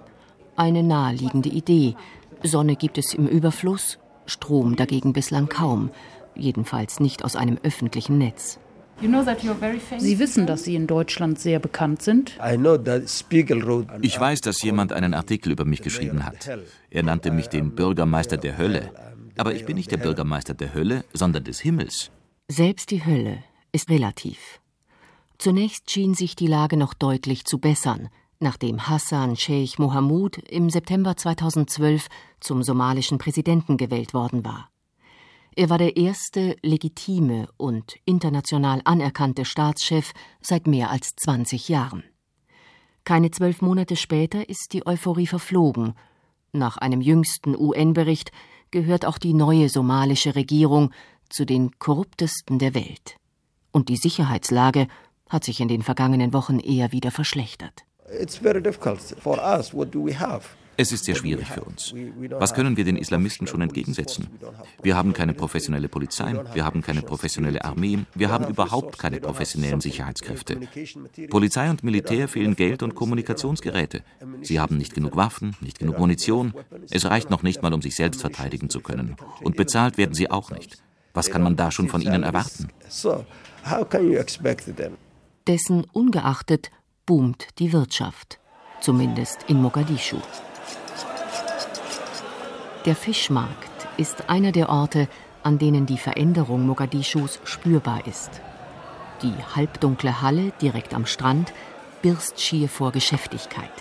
[0.55, 1.95] Eine naheliegende Idee.
[2.43, 5.89] Sonne gibt es im Überfluss, Strom dagegen bislang kaum,
[6.35, 8.59] jedenfalls nicht aus einem öffentlichen Netz.
[9.97, 12.39] Sie wissen, dass Sie in Deutschland sehr bekannt sind.
[14.01, 16.49] Ich weiß, dass jemand einen Artikel über mich geschrieben hat.
[16.89, 18.91] Er nannte mich den Bürgermeister der Hölle.
[19.37, 22.11] Aber ich bin nicht der Bürgermeister der Hölle, sondern des Himmels.
[22.47, 24.61] Selbst die Hölle ist relativ.
[25.39, 31.17] Zunächst schien sich die Lage noch deutlich zu bessern, nachdem Hassan Sheikh Mohamud im September
[31.17, 32.07] 2012
[32.39, 34.69] zum somalischen Präsidenten gewählt worden war.
[35.55, 42.03] Er war der erste legitime und international anerkannte Staatschef seit mehr als 20 Jahren.
[43.05, 45.95] Keine zwölf Monate später ist die Euphorie verflogen.
[46.53, 48.31] Nach einem jüngsten UN-Bericht
[48.69, 50.91] gehört auch die neue somalische Regierung
[51.29, 53.17] zu den korruptesten der Welt.
[53.71, 54.87] Und die Sicherheitslage
[55.29, 57.83] hat sich in den vergangenen Wochen eher wieder verschlechtert.
[60.77, 61.93] Es ist sehr schwierig für uns.
[62.31, 64.27] Was können wir den Islamisten schon entgegensetzen?
[64.83, 69.81] Wir haben keine professionelle Polizei, wir haben keine professionelle Armee, wir haben überhaupt keine professionellen
[69.81, 70.59] Sicherheitskräfte.
[71.29, 74.03] Polizei und Militär fehlen Geld und Kommunikationsgeräte.
[74.41, 76.53] Sie haben nicht genug Waffen, nicht genug Munition.
[76.89, 79.15] Es reicht noch nicht mal, um sich selbst verteidigen zu können.
[79.41, 80.77] Und bezahlt werden sie auch nicht.
[81.15, 82.67] Was kann man da schon von ihnen erwarten?
[85.47, 86.71] Dessen ungeachtet
[87.05, 88.39] boomt die Wirtschaft,
[88.81, 90.17] zumindest in Mogadischu.
[92.85, 95.07] Der Fischmarkt ist einer der Orte,
[95.41, 98.41] an denen die Veränderung Mogadischus spürbar ist.
[99.21, 101.53] Die halbdunkle Halle direkt am Strand
[102.01, 103.71] birst schier vor Geschäftigkeit.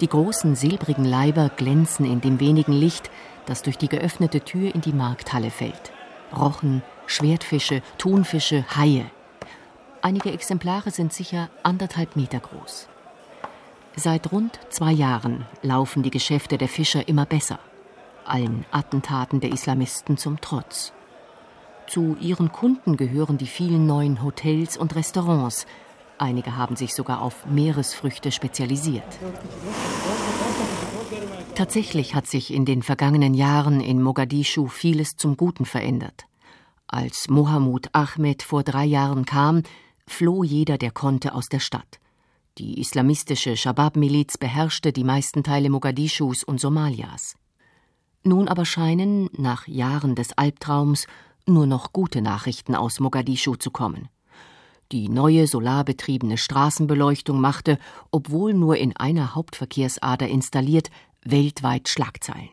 [0.00, 3.10] Die großen silbrigen Leiber glänzen in dem wenigen Licht,
[3.46, 5.91] das durch die geöffnete Tür in die Markthalle fällt.
[6.36, 9.10] Rochen, Schwertfische, Thunfische, Haie.
[10.00, 12.88] Einige Exemplare sind sicher anderthalb Meter groß.
[13.96, 17.58] Seit rund zwei Jahren laufen die Geschäfte der Fischer immer besser
[18.26, 20.92] allen Attentaten der Islamisten zum Trotz.
[21.86, 25.66] Zu ihren Kunden gehören die vielen neuen Hotels und Restaurants.
[26.18, 29.04] Einige haben sich sogar auf Meeresfrüchte spezialisiert.
[31.54, 36.24] Tatsächlich hat sich in den vergangenen Jahren in Mogadischu vieles zum Guten verändert.
[36.86, 39.62] Als Mohamud Ahmed vor drei Jahren kam,
[40.06, 42.00] floh jeder, der konnte, aus der Stadt.
[42.58, 47.34] Die islamistische Shabab-Miliz beherrschte die meisten Teile Mogadischus und Somalias.
[48.24, 51.06] Nun aber scheinen, nach Jahren des Albtraums,
[51.46, 54.08] nur noch gute Nachrichten aus Mogadischu zu kommen.
[54.90, 57.78] Die neue solarbetriebene Straßenbeleuchtung machte,
[58.10, 60.90] obwohl nur in einer Hauptverkehrsader installiert,
[61.24, 62.50] weltweit Schlagzeilen.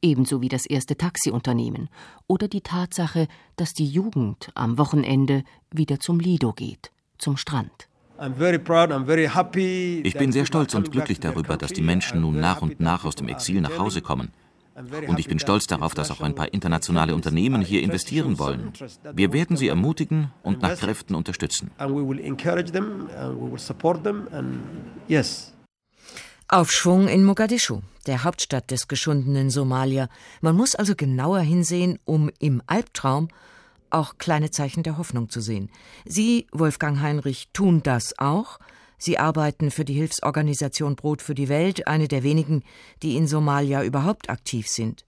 [0.00, 1.88] Ebenso wie das erste Taxiunternehmen
[2.26, 7.88] oder die Tatsache, dass die Jugend am Wochenende wieder zum Lido geht, zum Strand.
[10.04, 13.14] Ich bin sehr stolz und glücklich darüber, dass die Menschen nun nach und nach aus
[13.14, 14.32] dem Exil nach Hause kommen.
[15.06, 18.72] Und ich bin stolz darauf, dass auch ein paar internationale Unternehmen hier investieren wollen.
[19.12, 21.70] Wir werden sie ermutigen und nach Kräften unterstützen.
[26.52, 30.08] Aufschwung in Mogadischu, der Hauptstadt des geschundenen Somalia.
[30.42, 33.28] Man muss also genauer hinsehen, um im Albtraum
[33.88, 35.70] auch kleine Zeichen der Hoffnung zu sehen.
[36.04, 38.58] Sie, Wolfgang Heinrich, tun das auch–
[39.04, 42.62] Sie arbeiten für die Hilfsorganisation Brot für die Welt, eine der wenigen,
[43.02, 45.04] die in Somalia überhaupt aktiv sind.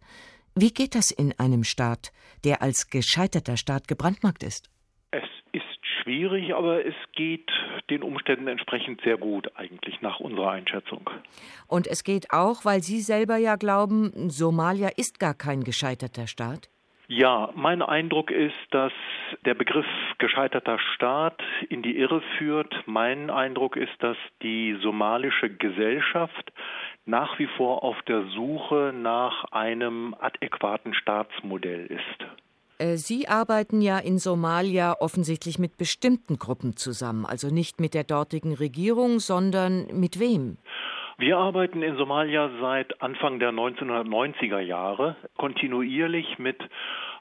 [0.56, 4.68] Wie geht das in einem Staat, der als gescheiterter Staat gebrandmarkt ist?
[6.04, 7.50] Schwierig, aber es geht
[7.88, 11.08] den Umständen entsprechend sehr gut, eigentlich nach unserer Einschätzung.
[11.66, 16.68] Und es geht auch, weil Sie selber ja glauben, Somalia ist gar kein gescheiterter Staat?
[17.08, 18.92] Ja, mein Eindruck ist, dass
[19.46, 19.86] der Begriff
[20.18, 22.74] gescheiterter Staat in die Irre führt.
[22.86, 26.52] Mein Eindruck ist, dass die somalische Gesellschaft
[27.06, 32.26] nach wie vor auf der Suche nach einem adäquaten Staatsmodell ist.
[32.78, 38.04] Äh, Sie arbeiten ja in Somalia offensichtlich mit bestimmten Gruppen zusammen, also nicht mit der
[38.04, 40.58] dortigen Regierung, sondern mit wem?
[41.18, 46.58] Wir arbeiten in Somalia seit Anfang der 1990er Jahre kontinuierlich mit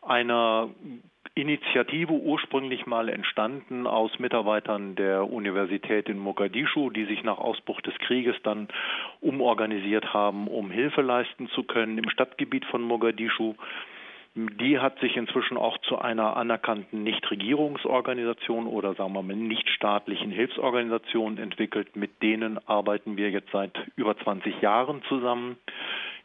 [0.02, 0.70] einer
[1.36, 7.96] Initiative ursprünglich mal entstanden aus Mitarbeitern der Universität in Mogadischu, die sich nach Ausbruch des
[8.00, 8.68] Krieges dann
[9.20, 13.56] umorganisiert haben, um Hilfe leisten zu können im Stadtgebiet von Mogadischu.
[14.36, 21.38] Die hat sich inzwischen auch zu einer anerkannten Nichtregierungsorganisation oder sagen wir mal nichtstaatlichen Hilfsorganisation
[21.38, 21.96] entwickelt.
[21.96, 25.58] Mit denen arbeiten wir jetzt seit über 20 Jahren zusammen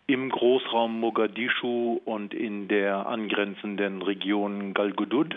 [0.07, 5.37] im Großraum Mogadischu und in der angrenzenden Region Galgudud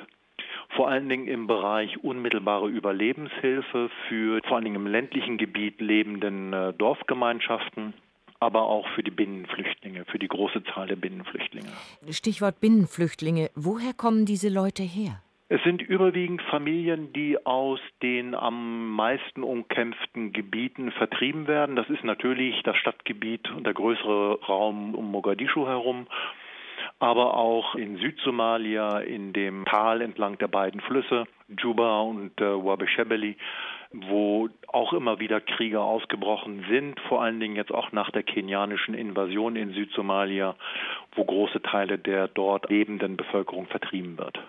[0.75, 6.53] vor allen Dingen im Bereich unmittelbare Überlebenshilfe für vor allen Dingen im ländlichen Gebiet lebenden
[6.53, 7.93] äh, Dorfgemeinschaften
[8.41, 11.69] aber auch für die Binnenflüchtlinge, für die große Zahl der Binnenflüchtlinge.
[12.09, 13.51] Stichwort Binnenflüchtlinge.
[13.55, 15.21] Woher kommen diese Leute her?
[15.47, 21.75] Es sind überwiegend Familien, die aus den am meisten umkämpften Gebieten vertrieben werden.
[21.75, 26.07] Das ist natürlich das Stadtgebiet und der größere Raum um Mogadischu herum
[27.01, 33.37] aber auch in Südsomalia, in dem Tal entlang der beiden Flüsse, Juba und äh, Wabeshebeli,
[33.93, 38.93] wo auch immer wieder Kriege ausgebrochen sind, vor allen Dingen jetzt auch nach der kenianischen
[38.93, 40.55] Invasion in Südsomalia,
[41.15, 44.39] wo große Teile der dort lebenden Bevölkerung vertrieben wird.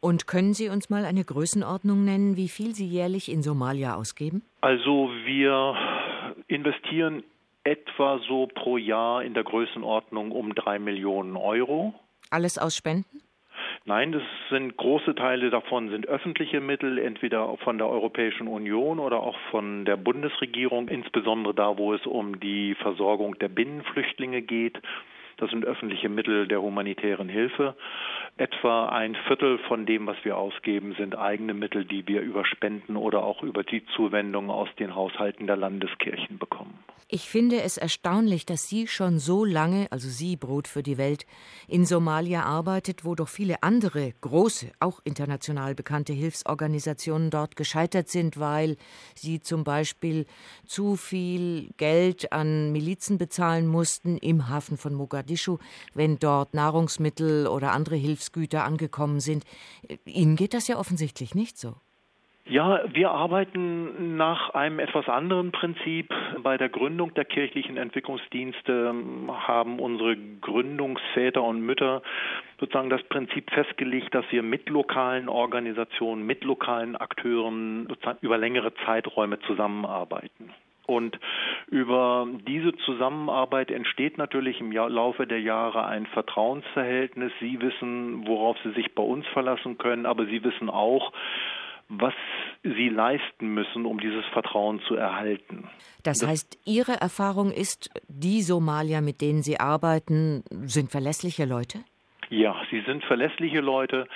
[0.00, 4.42] Und können Sie uns mal eine Größenordnung nennen, wie viel Sie jährlich in Somalia ausgeben?
[4.60, 5.74] Also wir
[6.48, 7.22] investieren
[7.64, 11.94] etwa so pro Jahr in der Größenordnung um drei Millionen Euro.
[12.30, 13.22] Alles aus Spenden?
[13.88, 19.22] Nein, das sind große Teile davon sind öffentliche Mittel, entweder von der Europäischen Union oder
[19.22, 24.82] auch von der Bundesregierung, insbesondere da, wo es um die Versorgung der Binnenflüchtlinge geht.
[25.38, 27.76] Das sind öffentliche Mittel der humanitären Hilfe.
[28.38, 32.96] Etwa ein Viertel von dem, was wir ausgeben, sind eigene Mittel, die wir über Spenden
[32.96, 36.78] oder auch über die Zuwendungen aus den Haushalten der Landeskirchen bekommen.
[37.08, 41.24] Ich finde es erstaunlich, dass Sie schon so lange, also Sie, Brot für die Welt,
[41.68, 48.40] in Somalia arbeitet, wo doch viele andere große, auch international bekannte Hilfsorganisationen dort gescheitert sind,
[48.40, 48.76] weil
[49.14, 50.26] sie zum Beispiel
[50.64, 55.25] zu viel Geld an Milizen bezahlen mussten im Hafen von Mogadischu,
[55.94, 59.44] wenn dort Nahrungsmittel oder andere Hilfsgüter angekommen sind.
[60.04, 61.74] Ihnen geht das ja offensichtlich nicht so.
[62.48, 66.14] Ja, wir arbeiten nach einem etwas anderen Prinzip.
[66.44, 68.94] Bei der Gründung der kirchlichen Entwicklungsdienste
[69.28, 72.02] haben unsere Gründungsväter und Mütter
[72.60, 77.88] sozusagen das Prinzip festgelegt, dass wir mit lokalen Organisationen, mit lokalen Akteuren
[78.20, 80.52] über längere Zeiträume zusammenarbeiten.
[80.86, 81.18] Und
[81.68, 87.32] über diese Zusammenarbeit entsteht natürlich im Laufe der Jahre ein Vertrauensverhältnis.
[87.40, 91.12] Sie wissen, worauf Sie sich bei uns verlassen können, aber Sie wissen auch,
[91.88, 92.14] was
[92.62, 95.68] sie leisten müssen, um dieses Vertrauen zu erhalten.
[96.02, 101.80] Das, heißt, Ihre Erfahrung ist, die Somalier, mit denen Sie arbeiten, sind verlässliche Leute?
[102.28, 104.08] Ja, sie sind verlässliche Leute.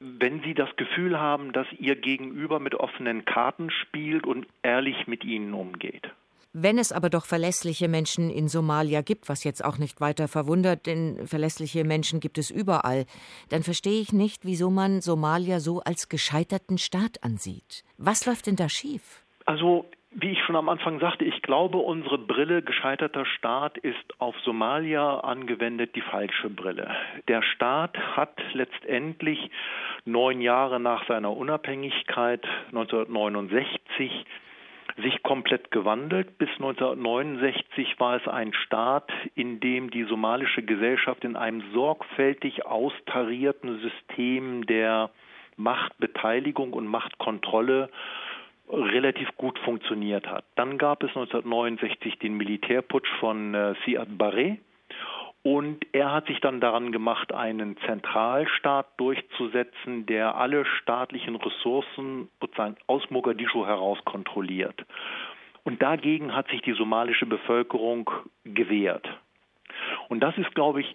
[0.00, 5.24] Wenn sie das Gefühl haben, dass ihr Gegenüber mit offenen Karten spielt und ehrlich mit
[5.24, 6.10] ihnen umgeht.
[6.54, 10.84] Wenn es aber doch verlässliche Menschen in Somalia gibt, was jetzt auch nicht weiter verwundert,
[10.86, 13.06] denn verlässliche Menschen gibt es überall,
[13.48, 17.84] dann verstehe ich nicht, wieso man Somalia so als gescheiterten Staat ansieht.
[17.96, 19.22] Was läuft denn da schief?
[19.46, 24.38] Also wie ich schon am Anfang sagte, ich glaube, unsere Brille gescheiterter Staat ist auf
[24.40, 26.90] Somalia angewendet die falsche Brille.
[27.28, 29.50] Der Staat hat letztendlich
[30.04, 34.26] neun Jahre nach seiner Unabhängigkeit 1969
[35.02, 36.36] sich komplett gewandelt.
[36.36, 43.80] Bis 1969 war es ein Staat, in dem die somalische Gesellschaft in einem sorgfältig austarierten
[43.80, 45.10] System der
[45.56, 47.88] Machtbeteiligung und Machtkontrolle
[48.68, 50.44] relativ gut funktioniert hat.
[50.54, 54.58] Dann gab es 1969 den Militärputsch von äh, Siad Barre
[55.42, 62.76] und er hat sich dann daran gemacht, einen Zentralstaat durchzusetzen, der alle staatlichen Ressourcen sozusagen
[62.86, 64.84] aus Mogadischu heraus kontrolliert.
[65.64, 68.08] Und dagegen hat sich die somalische Bevölkerung
[68.44, 69.08] gewehrt.
[70.08, 70.94] Und das ist, glaube ich,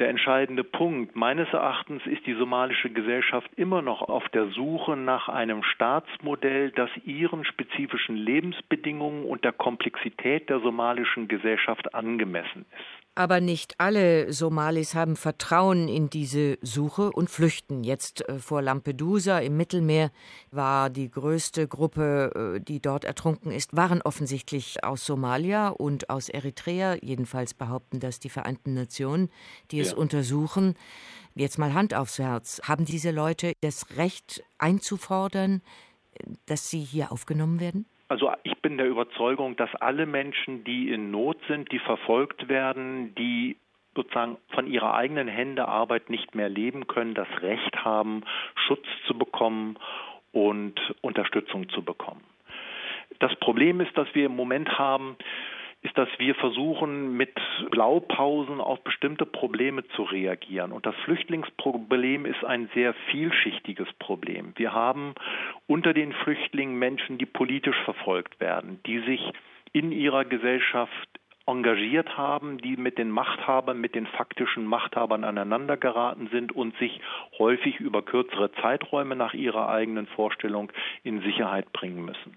[0.00, 1.14] der entscheidende Punkt.
[1.14, 6.90] Meines Erachtens ist die somalische Gesellschaft immer noch auf der Suche nach einem Staatsmodell, das
[7.04, 12.99] ihren spezifischen Lebensbedingungen und der Komplexität der somalischen Gesellschaft angemessen ist.
[13.16, 17.82] Aber nicht alle Somalis haben Vertrauen in diese Suche und flüchten.
[17.82, 20.10] Jetzt äh, vor Lampedusa im Mittelmeer
[20.52, 26.28] war die größte Gruppe, äh, die dort ertrunken ist, waren offensichtlich aus Somalia und aus
[26.28, 26.96] Eritrea.
[27.02, 29.28] Jedenfalls behaupten das die Vereinten Nationen,
[29.70, 29.96] die es ja.
[29.96, 30.76] untersuchen.
[31.34, 32.60] Jetzt mal Hand aufs Herz.
[32.64, 35.62] Haben diese Leute das Recht einzufordern,
[36.46, 37.86] dass sie hier aufgenommen werden?
[38.08, 43.12] Also ich bin der Überzeugung, dass alle Menschen, die in Not sind, die verfolgt werden,
[43.16, 43.56] die
[43.96, 48.22] sozusagen von ihrer eigenen Hände Arbeit nicht mehr leben können, das Recht haben,
[48.54, 49.76] Schutz zu bekommen
[50.30, 52.22] und Unterstützung zu bekommen.
[53.18, 55.16] Das Problem ist, dass wir im Moment haben,
[55.82, 57.34] ist, dass wir versuchen, mit
[57.70, 60.72] Blaupausen auf bestimmte Probleme zu reagieren.
[60.72, 64.52] Und das Flüchtlingsproblem ist ein sehr vielschichtiges Problem.
[64.56, 65.14] Wir haben
[65.66, 69.32] unter den Flüchtlingen Menschen, die politisch verfolgt werden, die sich
[69.72, 71.08] in ihrer Gesellschaft
[71.46, 77.00] engagiert haben, die mit den Machthabern, mit den faktischen Machthabern aneinander geraten sind und sich
[77.38, 80.70] häufig über kürzere Zeiträume nach ihrer eigenen Vorstellung
[81.02, 82.36] in Sicherheit bringen müssen.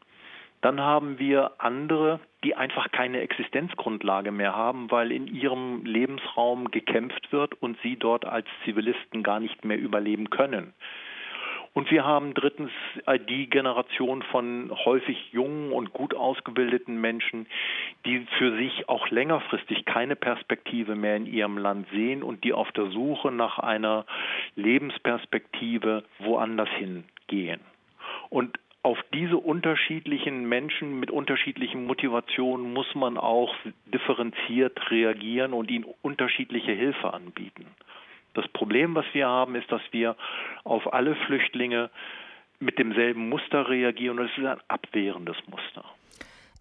[0.62, 7.32] Dann haben wir andere, die einfach keine Existenzgrundlage mehr haben, weil in ihrem Lebensraum gekämpft
[7.32, 10.74] wird und sie dort als Zivilisten gar nicht mehr überleben können.
[11.74, 12.72] Und wir haben drittens
[13.08, 17.48] äh, die Generation von häufig jungen und gut ausgebildeten Menschen,
[18.06, 22.72] die für sich auch längerfristig keine Perspektive mehr in ihrem Land sehen und die auf
[22.74, 24.06] der Suche nach einer
[24.56, 27.62] Lebensperspektive woanders hingehen.
[28.30, 33.56] Und auf diese unterschiedlichen Menschen mit unterschiedlichen Motivationen muss man auch
[33.86, 37.66] differenziert reagieren und ihnen unterschiedliche Hilfe anbieten.
[38.34, 40.18] Das Problem, was wir haben, ist, dass wir
[40.66, 41.90] auf alle Flüchtlinge
[42.60, 45.86] mit demselben Muster reagieren und es ist ein abwehrendes Muster.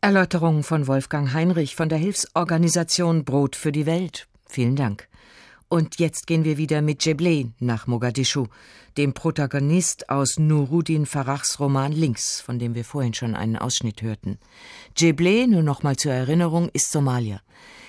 [0.00, 4.26] Erläuterungen von Wolfgang Heinrich von der Hilfsorganisation Brot für die Welt.
[4.48, 5.08] Vielen Dank.
[5.72, 8.48] Und jetzt gehen wir wieder mit Jeblé nach Mogadischu,
[8.98, 14.38] dem Protagonist aus Nuruddin Farachs Roman Links, von dem wir vorhin schon einen Ausschnitt hörten.
[14.98, 17.40] Jeblé, nur noch mal zur Erinnerung, ist Somalier.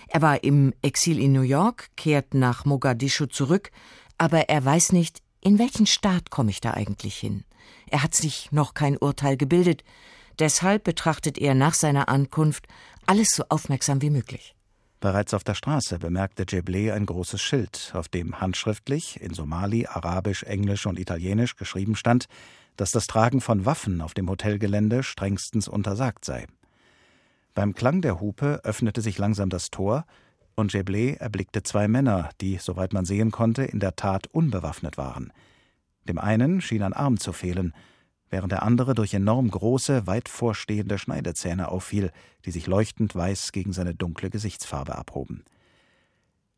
[0.08, 3.70] Er war im Exil in New York, kehrt nach Mogadischu zurück,
[4.18, 7.44] aber er weiß nicht, in welchen Staat komme ich da eigentlich hin.
[7.88, 9.84] Er hat sich noch kein Urteil gebildet,
[10.40, 12.66] deshalb betrachtet er nach seiner Ankunft
[13.08, 14.56] alles so aufmerksam wie möglich.
[15.04, 20.44] Bereits auf der Straße bemerkte Jeblé ein großes Schild, auf dem handschriftlich in Somali, Arabisch,
[20.44, 22.28] Englisch und Italienisch geschrieben stand,
[22.78, 26.48] dass das Tragen von Waffen auf dem Hotelgelände strengstens untersagt sei.
[27.54, 30.06] Beim Klang der Hupe öffnete sich langsam das Tor,
[30.56, 35.34] und Jeblé erblickte zwei Männer, die, soweit man sehen konnte, in der Tat unbewaffnet waren.
[36.08, 37.74] Dem einen schien ein Arm zu fehlen,
[38.34, 42.10] während der andere durch enorm große, weit vorstehende Schneidezähne auffiel,
[42.46, 45.44] die sich leuchtend weiß gegen seine dunkle Gesichtsfarbe abhoben.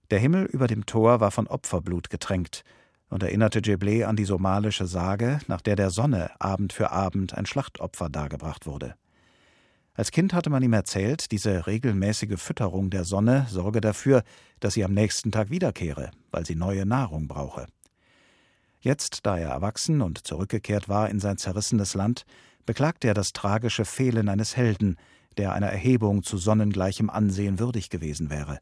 [0.09, 2.63] Der Himmel über dem Tor war von Opferblut getränkt
[3.09, 7.45] und erinnerte Jeblé an die somalische Sage, nach der der Sonne Abend für Abend ein
[7.45, 8.95] Schlachtopfer dargebracht wurde.
[9.95, 14.23] Als Kind hatte man ihm erzählt, diese regelmäßige Fütterung der Sonne sorge dafür,
[14.61, 17.67] dass sie am nächsten Tag wiederkehre, weil sie neue Nahrung brauche.
[18.85, 22.23] Jetzt, da er erwachsen und zurückgekehrt war in sein zerrissenes Land,
[22.67, 24.97] beklagte er das tragische Fehlen eines Helden,
[25.37, 28.59] der einer Erhebung zu sonnengleichem Ansehen würdig gewesen wäre.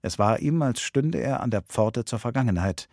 [0.00, 2.88] Es war ihm, als stünde er an der Pforte zur Vergangenheit,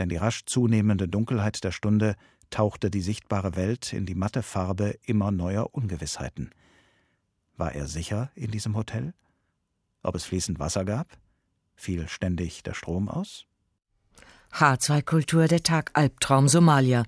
[0.00, 2.16] denn die rasch zunehmende Dunkelheit der Stunde
[2.50, 6.50] tauchte die sichtbare Welt in die matte Farbe immer neuer Ungewissheiten.
[7.56, 9.14] War er sicher in diesem Hotel?
[10.02, 11.16] Ob es fließend Wasser gab?
[11.76, 13.46] Fiel ständig der Strom aus?
[14.58, 17.02] H2 der Tag Albtraum Somalia.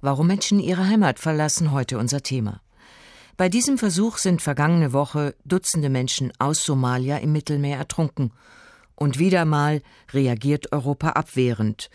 [0.00, 2.60] Warum Menschen ihre Heimat verlassen, heute unser Thema.
[3.36, 8.32] Bei diesem Versuch sind vergangene Woche Dutzende Menschen aus Somalia im Mittelmeer ertrunken.
[8.96, 9.80] Und wieder mal
[10.12, 11.88] reagiert Europa abwehrend.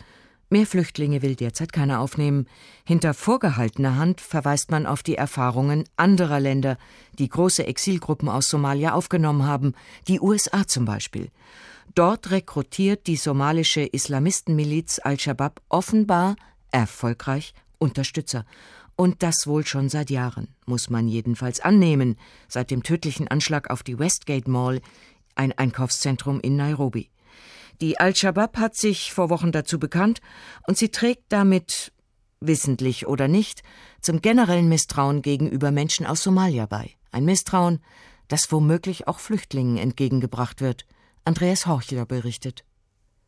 [0.48, 2.46] Mehr Flüchtlinge will derzeit keiner aufnehmen.
[2.86, 6.78] Hinter vorgehaltener Hand verweist man auf die Erfahrungen anderer Länder,
[7.18, 9.74] die große Exilgruppen aus Somalia aufgenommen haben,
[10.08, 11.28] die USA zum Beispiel.
[11.94, 16.36] Dort rekrutiert die somalische Islamistenmiliz Al-Shabaab offenbar
[16.70, 18.44] erfolgreich Unterstützer.
[18.96, 22.16] Und das wohl schon seit Jahren, muss man jedenfalls annehmen,
[22.48, 24.80] seit dem tödlichen Anschlag auf die Westgate Mall,
[25.34, 27.10] ein Einkaufszentrum in Nairobi.
[27.80, 30.20] Die Al-Shabaab hat sich vor Wochen dazu bekannt
[30.66, 31.92] und sie trägt damit,
[32.40, 33.62] wissentlich oder nicht,
[34.00, 36.90] zum generellen Misstrauen gegenüber Menschen aus Somalia bei.
[37.10, 37.80] Ein Misstrauen,
[38.28, 40.86] das womöglich auch Flüchtlingen entgegengebracht wird.
[41.26, 42.66] Andreas Horchler berichtet.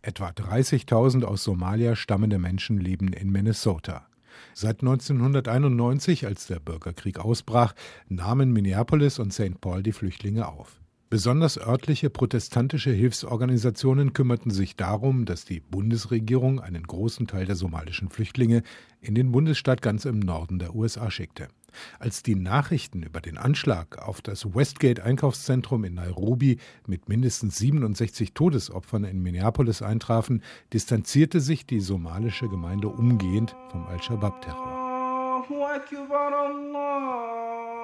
[0.02, 4.06] Etwa 30.000 aus Somalia stammende Menschen leben in Minnesota.
[4.52, 7.74] Seit 1991, als der Bürgerkrieg ausbrach,
[8.10, 9.62] nahmen Minneapolis und St.
[9.62, 10.82] Paul die Flüchtlinge auf.
[11.08, 18.10] Besonders örtliche protestantische Hilfsorganisationen kümmerten sich darum, dass die Bundesregierung einen großen Teil der somalischen
[18.10, 18.62] Flüchtlinge
[19.00, 21.48] in den Bundesstaat ganz im Norden der USA schickte.
[21.98, 28.32] Als die Nachrichten über den Anschlag auf das Westgate Einkaufszentrum in Nairobi mit mindestens 67
[28.32, 34.86] Todesopfern in Minneapolis eintrafen, distanzierte sich die somalische Gemeinde umgehend vom Al-Shabaab-Terror.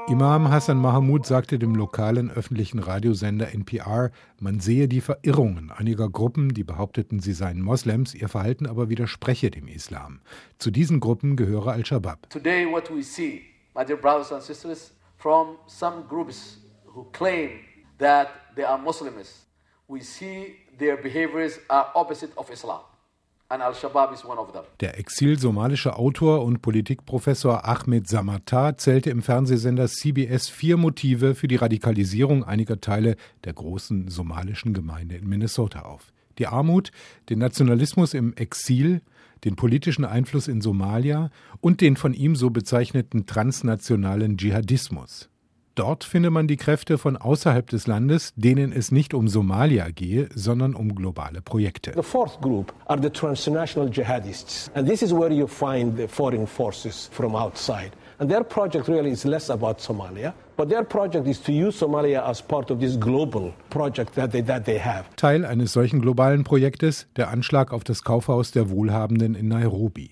[0.09, 6.53] Imam Hassan Mahmoud sagte dem lokalen öffentlichen Radiosender NPR, man sehe die Verirrungen einiger Gruppen,
[6.55, 10.21] die behaupteten, sie seien Moslems, ihr Verhalten aber widerspreche dem Islam.
[10.59, 12.29] Zu diesen Gruppen gehöre Al-Shabaab.
[13.75, 17.61] My dear brothers and sisters, from some groups who claim
[17.99, 19.47] that they are Muslims.
[19.89, 22.81] We see their behaviors are opposite of Islam.
[24.81, 31.57] Der exil-somalische Autor und Politikprofessor Ahmed Samatar zählte im Fernsehsender CBS vier Motive für die
[31.57, 36.15] Radikalisierung einiger Teile der großen somalischen Gemeinde in Minnesota auf.
[36.39, 36.93] Die Armut,
[37.29, 39.03] den Nationalismus im Exil,
[39.45, 41.31] den politischen Einfluss in Somalia
[41.61, 45.29] und den von ihm so bezeichneten transnationalen Dschihadismus.
[45.75, 50.29] Dort finde man die Kräfte von außerhalb des Landes, denen es nicht um Somalia gehe,
[50.35, 51.93] sondern um globale Projekte.
[51.95, 54.71] The fourth group are the transnational jihadists.
[54.75, 57.93] And this is where you find the foreign forces from outside.
[58.19, 60.35] And their project really is less about Somalia,
[65.17, 70.11] Teil eines solchen globalen Projektes der Anschlag auf das Kaufhaus der Wohlhabenden in Nairobi.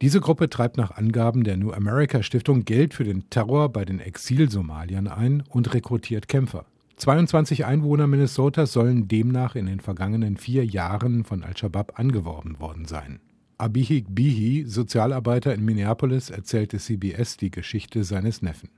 [0.00, 3.98] Diese Gruppe treibt nach Angaben der New America Stiftung Geld für den Terror bei den
[3.98, 6.66] Exil-Somaliern ein und rekrutiert Kämpfer.
[6.98, 13.20] 22 Einwohner Minnesotas sollen demnach in den vergangenen vier Jahren von Al-Shabaab angeworben worden sein.
[13.56, 18.68] Abihik Bihi, Sozialarbeiter in Minneapolis, erzählte CBS die Geschichte seines Neffen.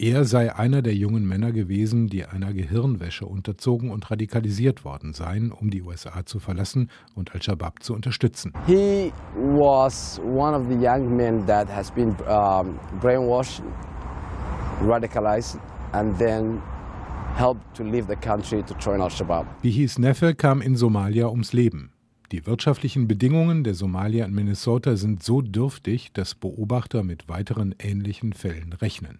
[0.00, 5.50] Er sei einer der jungen Männer gewesen, die einer Gehirnwäsche unterzogen und radikalisiert worden seien,
[5.50, 8.52] um die USA zu verlassen und Al-Shabaab zu unterstützen.
[8.68, 13.60] He was one of the young men that has been um, brainwashed,
[14.86, 15.58] radicalized
[15.90, 16.62] and then
[17.34, 19.46] helped to leave the country to join Al-Shabaab.
[19.62, 21.90] Bihis Neffe kam in Somalia ums Leben.
[22.30, 28.34] Die wirtschaftlichen Bedingungen der Somalier in Minnesota sind so dürftig, dass Beobachter mit weiteren ähnlichen
[28.34, 29.18] Fällen rechnen.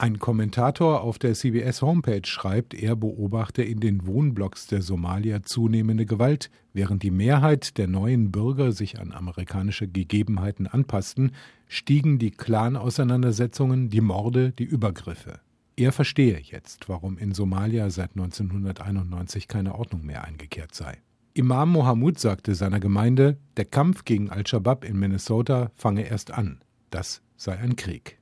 [0.00, 6.06] Ein Kommentator auf der CBS Homepage schreibt, er beobachte in den Wohnblocks der Somalier zunehmende
[6.06, 11.32] Gewalt, während die Mehrheit der neuen Bürger sich an amerikanische Gegebenheiten anpassten,
[11.66, 15.40] stiegen die Clan-Auseinandersetzungen, die Morde, die Übergriffe.
[15.74, 20.98] Er verstehe jetzt, warum in Somalia seit 1991 keine Ordnung mehr eingekehrt sei.
[21.34, 26.60] Imam Mohammed sagte seiner Gemeinde, der Kampf gegen Al-Shabaab in Minnesota fange erst an.
[26.90, 28.17] Das sei ein Krieg.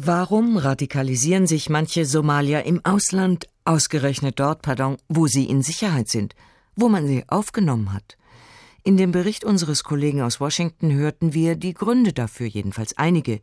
[0.00, 6.36] Warum radikalisieren sich manche Somalier im Ausland, ausgerechnet dort, pardon, wo sie in Sicherheit sind,
[6.76, 8.16] wo man sie aufgenommen hat?
[8.84, 13.40] In dem Bericht unseres Kollegen aus Washington hörten wir die Gründe dafür, jedenfalls einige.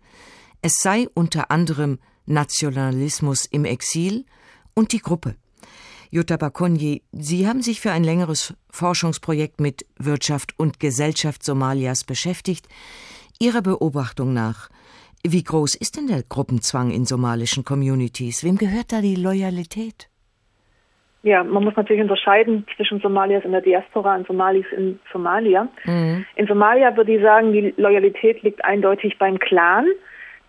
[0.62, 4.24] Es sei unter anderem Nationalismus im Exil
[4.74, 5.36] und die Gruppe.
[6.10, 12.70] Jutta Bakonji, Sie haben sich für ein längeres Forschungsprojekt mit Wirtschaft und Gesellschaft Somalias beschäftigt.
[13.39, 14.70] Ihrer Beobachtung nach,
[15.32, 18.44] wie groß ist denn der Gruppenzwang in somalischen Communities?
[18.44, 20.10] Wem gehört da die Loyalität?
[21.24, 25.68] Ja, man muss natürlich unterscheiden zwischen Somalias in der Diaspora und Somalis in Somalia.
[25.86, 26.24] Mhm.
[26.36, 29.88] In Somalia würde ich sagen, die Loyalität liegt eindeutig beim Clan.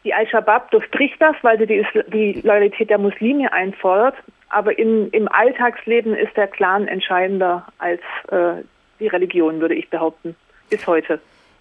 [0.04, 4.16] Die Al-Shabaab durchbricht das, weil sie die, die, Loyalität der Muslime einfordert.
[4.50, 8.62] Aber in, im Alltagsleben ist der Clan entscheidender als äh,
[9.00, 10.36] die Religion, würde ich behaupten,
[10.68, 11.20] bis heute.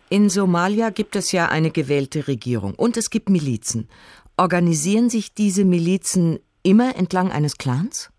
[0.09, 3.89] In Somalia gibt es ja eine gewählte Regierung und es gibt Milizen.
[4.37, 8.11] Organisieren sich diese Milizen immer entlang eines Clans?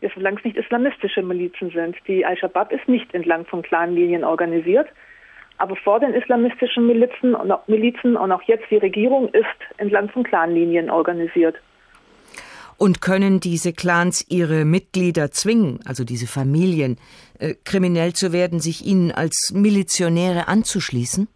[0.00, 1.96] Ja, solange es nicht islamistische Milizen sind.
[2.06, 4.88] Die Al-Shabaab ist nicht entlang von Clanlinien organisiert.
[5.58, 9.44] Aber vor den islamistischen Milizen und, auch Milizen und auch jetzt die Regierung ist
[9.78, 11.56] entlang von Clanlinien organisiert.
[12.82, 16.96] Und können diese Clans ihre Mitglieder zwingen, also diese Familien,
[17.38, 21.28] äh, kriminell zu werden, sich ihnen als Milizionäre anzuschließen?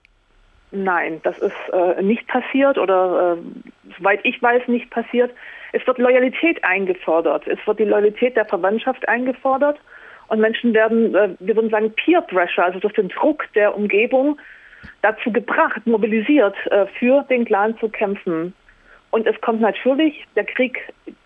[0.73, 5.31] Nein, das ist äh, nicht passiert oder äh, soweit ich weiß nicht passiert.
[5.73, 7.47] Es wird Loyalität eingefordert.
[7.47, 9.79] Es wird die Loyalität der Verwandtschaft eingefordert
[10.27, 14.37] und Menschen werden, äh, wir würden sagen, Peer Pressure, also durch den Druck der Umgebung
[15.03, 18.53] dazu gebracht, mobilisiert, äh, für den Clan zu kämpfen.
[19.17, 20.79] Und es kommt natürlich, der Krieg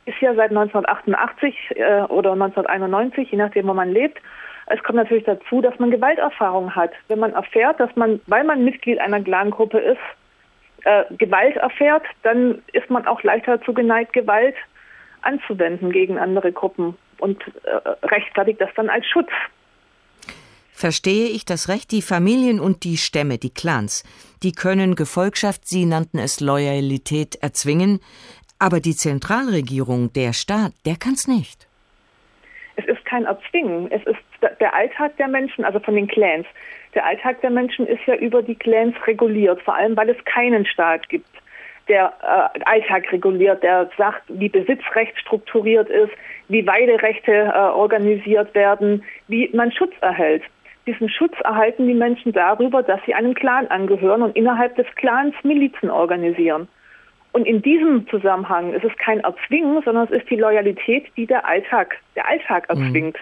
[0.04, 4.22] ist ja seit 1988 äh, oder 1991, je nachdem, wo man lebt.
[4.66, 6.92] Es kommt natürlich dazu, dass man Gewalterfahrung hat.
[7.08, 9.98] Wenn man erfährt, dass man, weil man Mitglied einer Clangruppe ist,
[10.84, 14.54] äh, Gewalt erfährt, dann ist man auch leichter dazu geneigt, Gewalt
[15.22, 19.32] anzuwenden gegen andere Gruppen und äh, rechtfertigt das dann als Schutz.
[20.80, 21.92] Verstehe ich das recht?
[21.92, 24.02] Die Familien und die Stämme, die Clans,
[24.42, 28.00] die können Gefolgschaft, Sie nannten es Loyalität, erzwingen,
[28.58, 31.68] aber die Zentralregierung, der Staat, der kann es nicht.
[32.76, 34.24] Es ist kein Erzwingen, es ist
[34.58, 36.46] der Alltag der Menschen, also von den Clans.
[36.94, 40.64] Der Alltag der Menschen ist ja über die Clans reguliert, vor allem weil es keinen
[40.64, 41.28] Staat gibt,
[41.88, 46.12] der äh, Alltag reguliert, der sagt, wie Besitzrecht strukturiert ist,
[46.48, 50.42] wie Weiderechte äh, organisiert werden, wie man Schutz erhält.
[50.90, 55.34] Diesen Schutz erhalten die Menschen darüber, dass sie einem Clan angehören und innerhalb des Clans
[55.44, 56.66] Milizen organisieren.
[57.30, 61.46] Und in diesem Zusammenhang ist es kein Erzwingen, sondern es ist die Loyalität, die der
[61.46, 62.82] Alltag, der Alltag mhm.
[62.82, 63.16] erzwingt.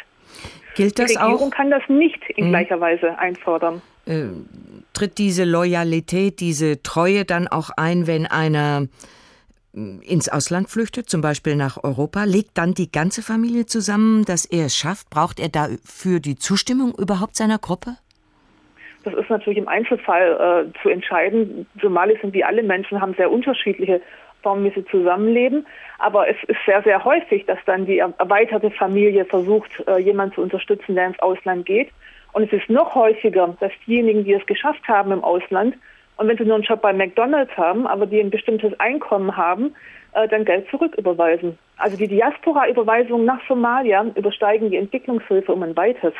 [0.76, 1.54] Gilt das die Regierung auch?
[1.54, 2.50] kann das nicht in mhm.
[2.50, 3.82] gleicher Weise einfordern.
[4.06, 4.28] Äh,
[4.94, 8.86] tritt diese Loyalität, diese Treue dann auch ein, wenn einer
[10.02, 14.66] ins Ausland flüchtet, zum Beispiel nach Europa, legt dann die ganze Familie zusammen, dass er
[14.66, 15.10] es schafft?
[15.10, 17.96] Braucht er dafür die Zustimmung überhaupt seiner Gruppe?
[19.04, 21.66] Das ist natürlich im Einzelfall äh, zu entscheiden.
[21.80, 24.00] Somalis sind wie alle Menschen, haben sehr unterschiedliche
[24.42, 25.66] Form, wie sie zusammenleben.
[25.98, 30.42] Aber es ist sehr, sehr häufig, dass dann die erweiterte Familie versucht, äh, jemanden zu
[30.42, 31.90] unterstützen, der ins Ausland geht.
[32.32, 35.76] Und es ist noch häufiger, dass diejenigen, die es geschafft haben im Ausland,
[36.18, 39.74] und wenn sie nur einen Job bei McDonalds haben, aber die ein bestimmtes Einkommen haben,
[40.12, 41.56] äh, dann Geld zurücküberweisen.
[41.76, 46.12] Also die Diaspora-Überweisungen nach Somalia übersteigen die Entwicklungshilfe um ein weites.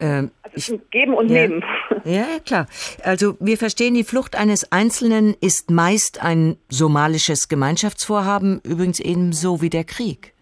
[0.00, 1.64] Ähm, also Geben und ja, Nehmen.
[2.04, 2.66] Ja, klar.
[3.02, 9.70] Also wir verstehen, die Flucht eines Einzelnen ist meist ein somalisches Gemeinschaftsvorhaben, übrigens ebenso wie
[9.70, 10.32] der Krieg.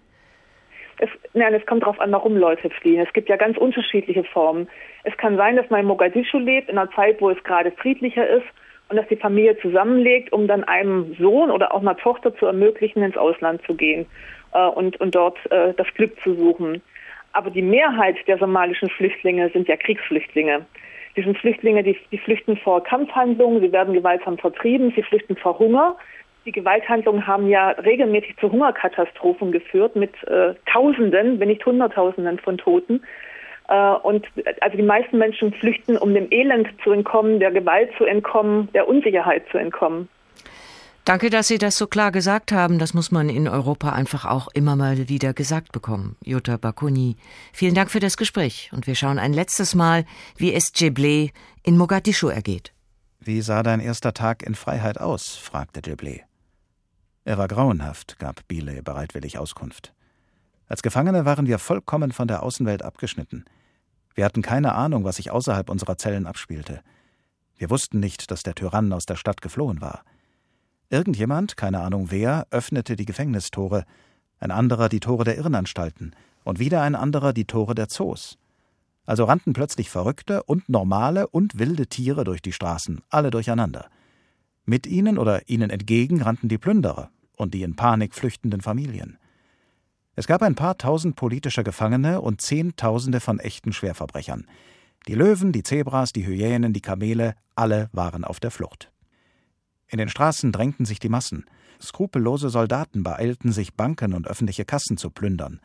[0.98, 3.04] Es, nein, es kommt darauf an, warum Leute fliehen.
[3.06, 4.68] Es gibt ja ganz unterschiedliche Formen.
[5.04, 8.26] Es kann sein, dass man in Mogadischu lebt, in einer Zeit, wo es gerade friedlicher
[8.26, 8.46] ist
[8.88, 13.02] und dass die Familie zusammenlegt, um dann einem Sohn oder auch einer Tochter zu ermöglichen,
[13.02, 14.06] ins Ausland zu gehen
[14.52, 16.82] äh, und, und dort äh, das Glück zu suchen.
[17.32, 20.64] Aber die Mehrheit der somalischen Flüchtlinge sind ja Kriegsflüchtlinge.
[21.16, 25.58] Die sind Flüchtlinge, die, die flüchten vor Kampfhandlungen, sie werden gewaltsam vertrieben, sie flüchten vor
[25.58, 25.96] Hunger.
[26.46, 32.58] Die Gewalthandlungen haben ja regelmäßig zu Hungerkatastrophen geführt mit äh, Tausenden, wenn nicht Hunderttausenden von
[32.58, 33.02] Toten.
[33.68, 34.26] Äh, und
[34.60, 38.88] also die meisten Menschen flüchten, um dem Elend zu entkommen, der Gewalt zu entkommen, der
[38.88, 40.08] Unsicherheit zu entkommen.
[41.04, 42.78] Danke, dass Sie das so klar gesagt haben.
[42.78, 46.16] Das muss man in Europa einfach auch immer mal wieder gesagt bekommen.
[46.24, 47.16] Jutta Bakuni,
[47.52, 48.70] vielen Dank für das Gespräch.
[48.72, 50.06] Und wir schauen ein letztes Mal,
[50.38, 51.28] wie es Jeble
[51.62, 52.72] in Mogadischu ergeht.
[53.20, 55.36] Wie sah dein erster Tag in Freiheit aus?
[55.36, 56.20] fragte Jeble.
[57.26, 59.92] Er war grauenhaft, gab Bile bereitwillig Auskunft.
[60.66, 63.44] Als Gefangene waren wir vollkommen von der Außenwelt abgeschnitten.
[64.14, 66.80] Wir hatten keine Ahnung, was sich außerhalb unserer Zellen abspielte.
[67.56, 70.02] Wir wussten nicht, dass der Tyrann aus der Stadt geflohen war.
[70.88, 73.84] Irgendjemand, keine Ahnung wer, öffnete die Gefängnistore,
[74.38, 78.38] ein anderer die Tore der Irrenanstalten und wieder ein anderer die Tore der Zoos.
[79.06, 83.88] Also rannten plötzlich verrückte und normale und wilde Tiere durch die Straßen, alle durcheinander.
[84.64, 89.18] Mit ihnen oder ihnen entgegen rannten die Plünderer und die in Panik flüchtenden Familien.
[90.16, 94.46] Es gab ein paar tausend politische Gefangene und Zehntausende von echten Schwerverbrechern.
[95.08, 98.90] Die Löwen, die Zebras, die Hyänen, die Kamele, alle waren auf der Flucht.
[99.88, 101.44] In den Straßen drängten sich die Massen.
[101.80, 105.60] Skrupellose Soldaten beeilten sich, Banken und öffentliche Kassen zu plündern.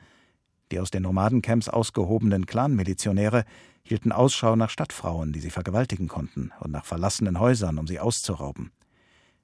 [0.71, 3.45] Die aus den Nomadencamps ausgehobenen Clanmilizionäre
[3.83, 8.71] hielten Ausschau nach Stadtfrauen, die sie vergewaltigen konnten, und nach verlassenen Häusern, um sie auszurauben.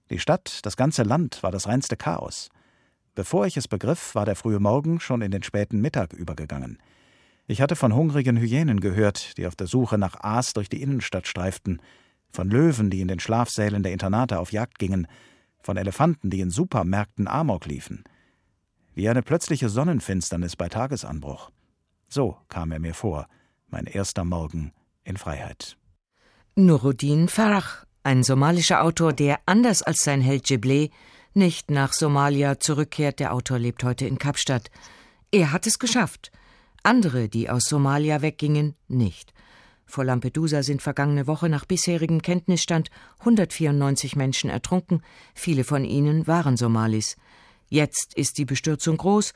[0.10, 2.50] Die Stadt, das ganze Land war das reinste Chaos.
[3.16, 6.78] Bevor ich es begriff, war der frühe Morgen schon in den späten Mittag übergegangen.
[7.48, 11.26] Ich hatte von hungrigen Hyänen gehört, die auf der Suche nach Aas durch die Innenstadt
[11.28, 11.82] streiften,
[12.30, 15.08] von Löwen, die in den Schlafsälen der Internate auf Jagd gingen,
[15.62, 18.04] von Elefanten, die in Supermärkten Amok liefen.
[18.94, 21.52] Wie eine plötzliche Sonnenfinsternis bei Tagesanbruch.
[22.10, 23.28] So kam er mir vor,
[23.70, 25.78] mein erster Morgen in Freiheit.
[26.56, 27.64] Nuruddin Farah,
[28.04, 30.92] ein somalischer Autor, der anders als sein Held Jibleh
[31.36, 33.20] nicht nach Somalia zurückkehrt.
[33.20, 34.70] Der Autor lebt heute in Kapstadt.
[35.32, 36.32] Er hat es geschafft.
[36.84, 39.34] Andere, die aus Somalia weggingen, nicht.
[39.86, 45.02] Vor Lampedusa sind vergangene Woche nach bisherigem Kenntnisstand 194 Menschen ertrunken,
[45.34, 47.18] viele von ihnen waren Somalis.
[47.70, 49.34] Jetzt ist die Bestürzung groß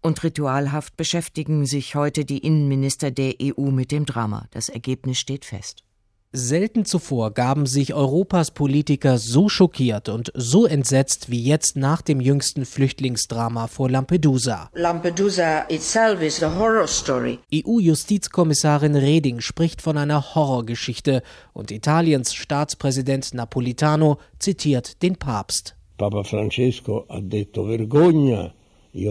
[0.00, 4.46] und ritualhaft beschäftigen sich heute die Innenminister der EU mit dem Drama.
[4.50, 5.84] Das Ergebnis steht fest.
[6.32, 12.20] Selten zuvor gaben sich Europas Politiker so schockiert und so entsetzt wie jetzt nach dem
[12.20, 14.70] jüngsten Flüchtlingsdrama vor Lampedusa.
[14.74, 17.40] Lampedusa itself is a horror story.
[17.52, 25.74] EU-Justizkommissarin Reding spricht von einer Horrorgeschichte und Italiens Staatspräsident Napolitano zitiert den Papst.
[25.98, 28.54] Papa Francesco ha detto vergogna
[28.92, 29.08] E.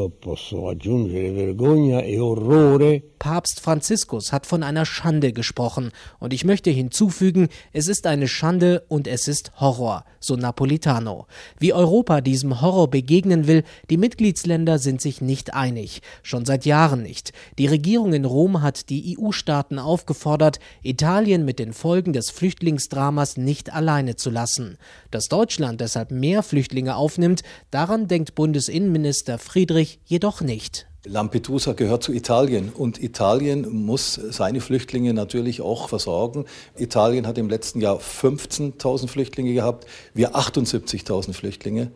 [3.20, 8.84] Papst Franziskus hat von einer Schande gesprochen und ich möchte hinzufügen, es ist eine Schande
[8.90, 11.28] und es ist Horror, so Napolitano.
[11.60, 17.02] Wie Europa diesem Horror begegnen will, die Mitgliedsländer sind sich nicht einig, schon seit Jahren
[17.02, 17.32] nicht.
[17.58, 23.74] Die Regierung in Rom hat die EU-Staaten aufgefordert, Italien mit den Folgen des Flüchtlingsdramas nicht
[23.74, 24.78] alleine zu lassen.
[25.10, 30.88] Dass Deutschland deshalb mehr Flüchtlinge aufnimmt, daran denkt Bundesinnenminister Friedrich Friedrich jedoch nicht.
[31.06, 36.46] Lampedusa gehört zu Italien und Italien muss seine Flüchtlinge natürlich auch versorgen.
[36.76, 41.92] Italien hat im letzten Jahr 15.000 Flüchtlinge gehabt, wir 78.000 Flüchtlinge.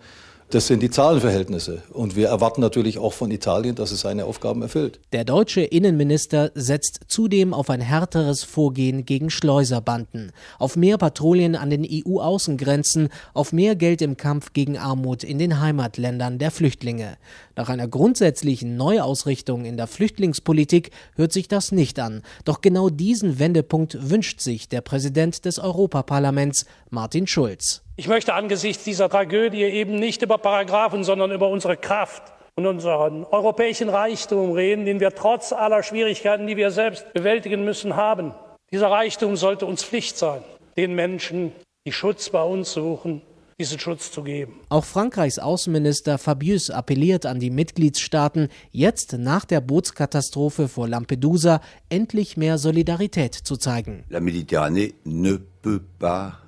[0.53, 1.81] Das sind die Zahlenverhältnisse.
[1.89, 4.99] Und wir erwarten natürlich auch von Italien, dass es seine Aufgaben erfüllt.
[5.11, 11.71] Der deutsche Innenminister setzt zudem auf ein härteres Vorgehen gegen Schleuserbanden, auf mehr Patrouillen an
[11.71, 17.17] den EU-Außengrenzen, auf mehr Geld im Kampf gegen Armut in den Heimatländern der Flüchtlinge.
[17.55, 22.21] Nach einer grundsätzlichen Neuausrichtung in der Flüchtlingspolitik hört sich das nicht an.
[22.45, 27.82] Doch genau diesen Wendepunkt wünscht sich der Präsident des Europaparlaments, Martin Schulz.
[27.95, 32.23] Ich möchte angesichts dieser Tragödie eben nicht über Paragraphen, sondern über unsere Kraft
[32.55, 37.95] und unseren europäischen Reichtum reden, den wir trotz aller Schwierigkeiten, die wir selbst bewältigen müssen,
[37.95, 38.33] haben.
[38.71, 40.41] Dieser Reichtum sollte uns Pflicht sein,
[40.75, 41.51] den Menschen,
[41.85, 43.21] die Schutz bei uns suchen,
[43.59, 44.59] diesen Schutz zu geben.
[44.69, 52.37] Auch Frankreichs Außenminister Fabius appelliert an die Mitgliedstaaten, jetzt nach der Bootskatastrophe vor Lampedusa endlich
[52.37, 54.03] mehr Solidarität zu zeigen.
[54.09, 56.42] La Méditerranée ne peut pas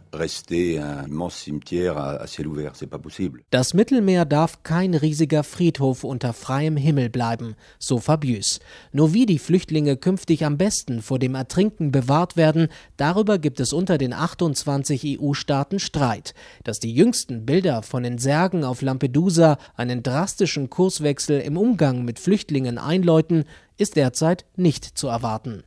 [3.49, 8.59] Das Mittelmeer darf kein riesiger Friedhof unter freiem Himmel bleiben, so Fabius.
[8.91, 13.73] Nur wie die Flüchtlinge künftig am besten vor dem Ertrinken bewahrt werden, darüber gibt es
[13.73, 16.33] unter den 28 EU-Staaten Streit.
[16.63, 22.19] Dass die jüngsten Bilder von den Särgen auf Lampedusa einen drastischen Kurswechsel im Umgang mit
[22.19, 23.45] Flüchtlingen einläuten,
[23.77, 25.63] ist derzeit nicht zu erwarten.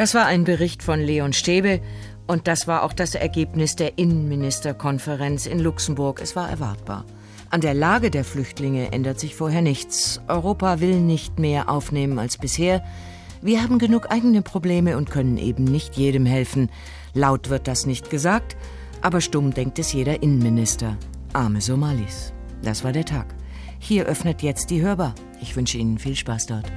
[0.00, 1.82] Das war ein Bericht von Leon Stäbe
[2.26, 6.22] und das war auch das Ergebnis der Innenministerkonferenz in Luxemburg.
[6.22, 7.04] Es war erwartbar.
[7.50, 10.22] An der Lage der Flüchtlinge ändert sich vorher nichts.
[10.26, 12.82] Europa will nicht mehr aufnehmen als bisher.
[13.42, 16.70] Wir haben genug eigene Probleme und können eben nicht jedem helfen.
[17.12, 18.56] Laut wird das nicht gesagt,
[19.02, 20.96] aber stumm denkt es jeder Innenminister.
[21.34, 22.32] Arme Somalis.
[22.62, 23.34] Das war der Tag.
[23.78, 25.14] Hier öffnet jetzt die Hörbar.
[25.42, 26.72] Ich wünsche Ihnen viel Spaß dort.